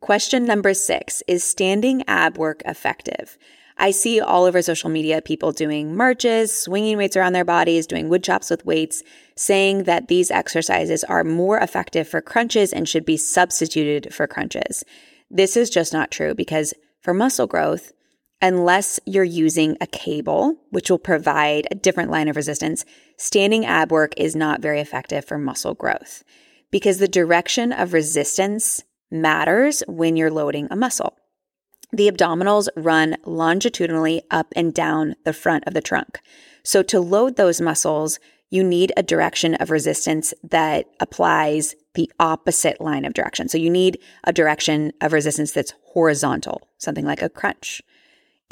Question 0.00 0.44
number 0.44 0.74
six 0.74 1.22
Is 1.26 1.44
standing 1.44 2.02
ab 2.08 2.36
work 2.36 2.62
effective? 2.66 3.38
I 3.78 3.90
see 3.90 4.20
all 4.20 4.44
over 4.44 4.60
social 4.60 4.90
media 4.90 5.22
people 5.22 5.50
doing 5.50 5.96
marches, 5.96 6.56
swinging 6.56 6.98
weights 6.98 7.16
around 7.16 7.32
their 7.32 7.44
bodies, 7.44 7.86
doing 7.86 8.08
wood 8.08 8.22
chops 8.22 8.50
with 8.50 8.66
weights, 8.66 9.02
saying 9.34 9.84
that 9.84 10.08
these 10.08 10.30
exercises 10.30 11.04
are 11.04 11.24
more 11.24 11.58
effective 11.58 12.06
for 12.06 12.20
crunches 12.20 12.72
and 12.72 12.88
should 12.88 13.06
be 13.06 13.16
substituted 13.16 14.12
for 14.12 14.26
crunches. 14.26 14.84
This 15.30 15.56
is 15.56 15.70
just 15.70 15.92
not 15.92 16.10
true 16.10 16.34
because 16.34 16.74
for 17.00 17.14
muscle 17.14 17.46
growth, 17.46 17.92
unless 18.42 18.98
you're 19.06 19.24
using 19.24 19.76
a 19.80 19.86
cable, 19.86 20.56
which 20.70 20.90
will 20.90 20.98
provide 20.98 21.68
a 21.70 21.76
different 21.76 22.10
line 22.10 22.28
of 22.28 22.36
resistance, 22.36 22.84
standing 23.16 23.64
ab 23.64 23.92
work 23.92 24.12
is 24.16 24.36
not 24.36 24.60
very 24.60 24.80
effective 24.80 25.24
for 25.24 25.38
muscle 25.38 25.74
growth 25.74 26.24
because 26.72 26.98
the 26.98 27.08
direction 27.08 27.72
of 27.72 27.92
resistance 27.92 28.82
matters 29.10 29.82
when 29.86 30.16
you're 30.16 30.30
loading 30.30 30.66
a 30.70 30.76
muscle. 30.76 31.16
The 31.92 32.10
abdominals 32.10 32.68
run 32.74 33.16
longitudinally 33.24 34.22
up 34.30 34.52
and 34.56 34.72
down 34.72 35.14
the 35.24 35.34
front 35.34 35.64
of 35.66 35.74
the 35.74 35.82
trunk. 35.82 36.20
So 36.64 36.82
to 36.84 37.00
load 37.00 37.36
those 37.36 37.60
muscles, 37.60 38.18
you 38.50 38.64
need 38.64 38.92
a 38.96 39.02
direction 39.02 39.54
of 39.56 39.70
resistance 39.70 40.32
that 40.42 40.86
applies 41.00 41.74
the 41.94 42.10
opposite 42.18 42.80
line 42.80 43.04
of 43.04 43.12
direction. 43.12 43.48
So 43.48 43.58
you 43.58 43.68
need 43.68 43.98
a 44.24 44.32
direction 44.32 44.92
of 45.02 45.12
resistance 45.12 45.52
that's 45.52 45.74
horizontal, 45.84 46.62
something 46.78 47.04
like 47.04 47.22
a 47.22 47.28
crunch. 47.28 47.82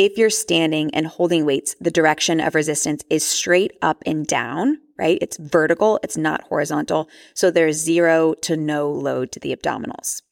If 0.00 0.16
you're 0.16 0.30
standing 0.30 0.95
and 0.95 1.07
holding 1.07 1.45
weights, 1.45 1.76
the 1.78 1.90
direction 1.90 2.40
of 2.40 2.54
resistance 2.54 3.04
is 3.11 3.23
straight 3.23 3.76
up 3.83 4.02
and 4.07 4.26
down, 4.26 4.78
right? 4.99 5.19
It's 5.21 5.37
vertical, 5.37 6.00
it's 6.02 6.16
not 6.16 6.40
horizontal. 6.45 7.11
So 7.35 7.50
there's 7.50 7.76
zero 7.76 8.33
to 8.40 8.57
no 8.57 8.90
load 8.90 9.30
to 9.33 9.40
the 9.40 9.54
abdominals. 9.54 10.23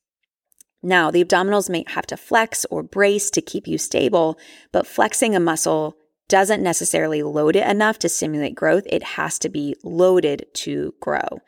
Now, 0.83 1.11
the 1.11 1.23
abdominals 1.23 1.69
may 1.69 1.85
have 1.89 2.07
to 2.07 2.17
flex 2.17 2.65
or 2.71 2.83
brace 2.83 3.31
to 3.31 3.43
keep 3.43 3.69
you 3.69 3.77
stable, 3.77 4.39
but 4.73 4.87
flexing 4.87 5.37
a 5.37 5.41
muscle 5.41 5.98
doesn't 6.29 6.63
necessarily 6.63 7.23
load 7.23 7.57
it 7.57 7.67
enough 7.67 7.99
to 8.01 8.09
stimulate 8.09 8.55
growth. 8.55 8.85
It 8.87 9.03
has 9.03 9.39
to 9.41 9.49
be 9.49 9.75
loaded 9.83 10.47
to 10.55 10.95
grow. 11.01 11.41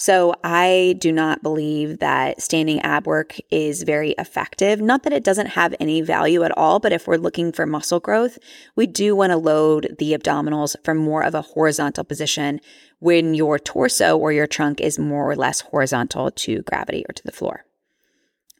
So 0.00 0.32
I 0.44 0.94
do 0.98 1.10
not 1.10 1.42
believe 1.42 1.98
that 1.98 2.40
standing 2.40 2.80
ab 2.82 3.08
work 3.08 3.36
is 3.50 3.82
very 3.82 4.12
effective. 4.12 4.80
Not 4.80 5.02
that 5.02 5.12
it 5.12 5.24
doesn't 5.24 5.48
have 5.48 5.74
any 5.80 6.02
value 6.02 6.44
at 6.44 6.56
all, 6.56 6.78
but 6.78 6.92
if 6.92 7.08
we're 7.08 7.16
looking 7.16 7.50
for 7.50 7.66
muscle 7.66 7.98
growth, 7.98 8.38
we 8.76 8.86
do 8.86 9.16
want 9.16 9.32
to 9.32 9.36
load 9.36 9.96
the 9.98 10.12
abdominals 10.12 10.76
from 10.84 10.98
more 10.98 11.24
of 11.24 11.34
a 11.34 11.42
horizontal 11.42 12.04
position 12.04 12.60
when 13.00 13.34
your 13.34 13.58
torso 13.58 14.16
or 14.16 14.30
your 14.30 14.46
trunk 14.46 14.80
is 14.80 15.00
more 15.00 15.28
or 15.28 15.34
less 15.34 15.62
horizontal 15.62 16.30
to 16.30 16.62
gravity 16.62 17.04
or 17.08 17.12
to 17.12 17.24
the 17.24 17.32
floor. 17.32 17.64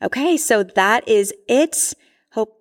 Okay, 0.03 0.37
so 0.37 0.64
that 0.64 1.07
is 1.07 1.33
it. 1.48 1.94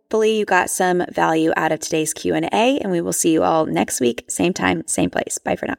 Hopefully 0.10 0.38
you 0.38 0.46
got 0.46 0.70
some 0.70 1.04
value 1.12 1.52
out 1.58 1.74
of 1.74 1.82
today's 1.82 2.14
Q&A 2.14 2.40
and 2.50 2.92
we 2.94 3.02
will 3.02 3.12
see 3.12 3.34
you 3.34 3.44
all 3.44 3.66
next 3.66 4.00
week, 4.00 4.24
same 4.30 4.54
time, 4.54 4.88
same 4.88 5.10
place. 5.10 5.38
Bye 5.38 5.58
for 5.58 5.66
now. 5.66 5.76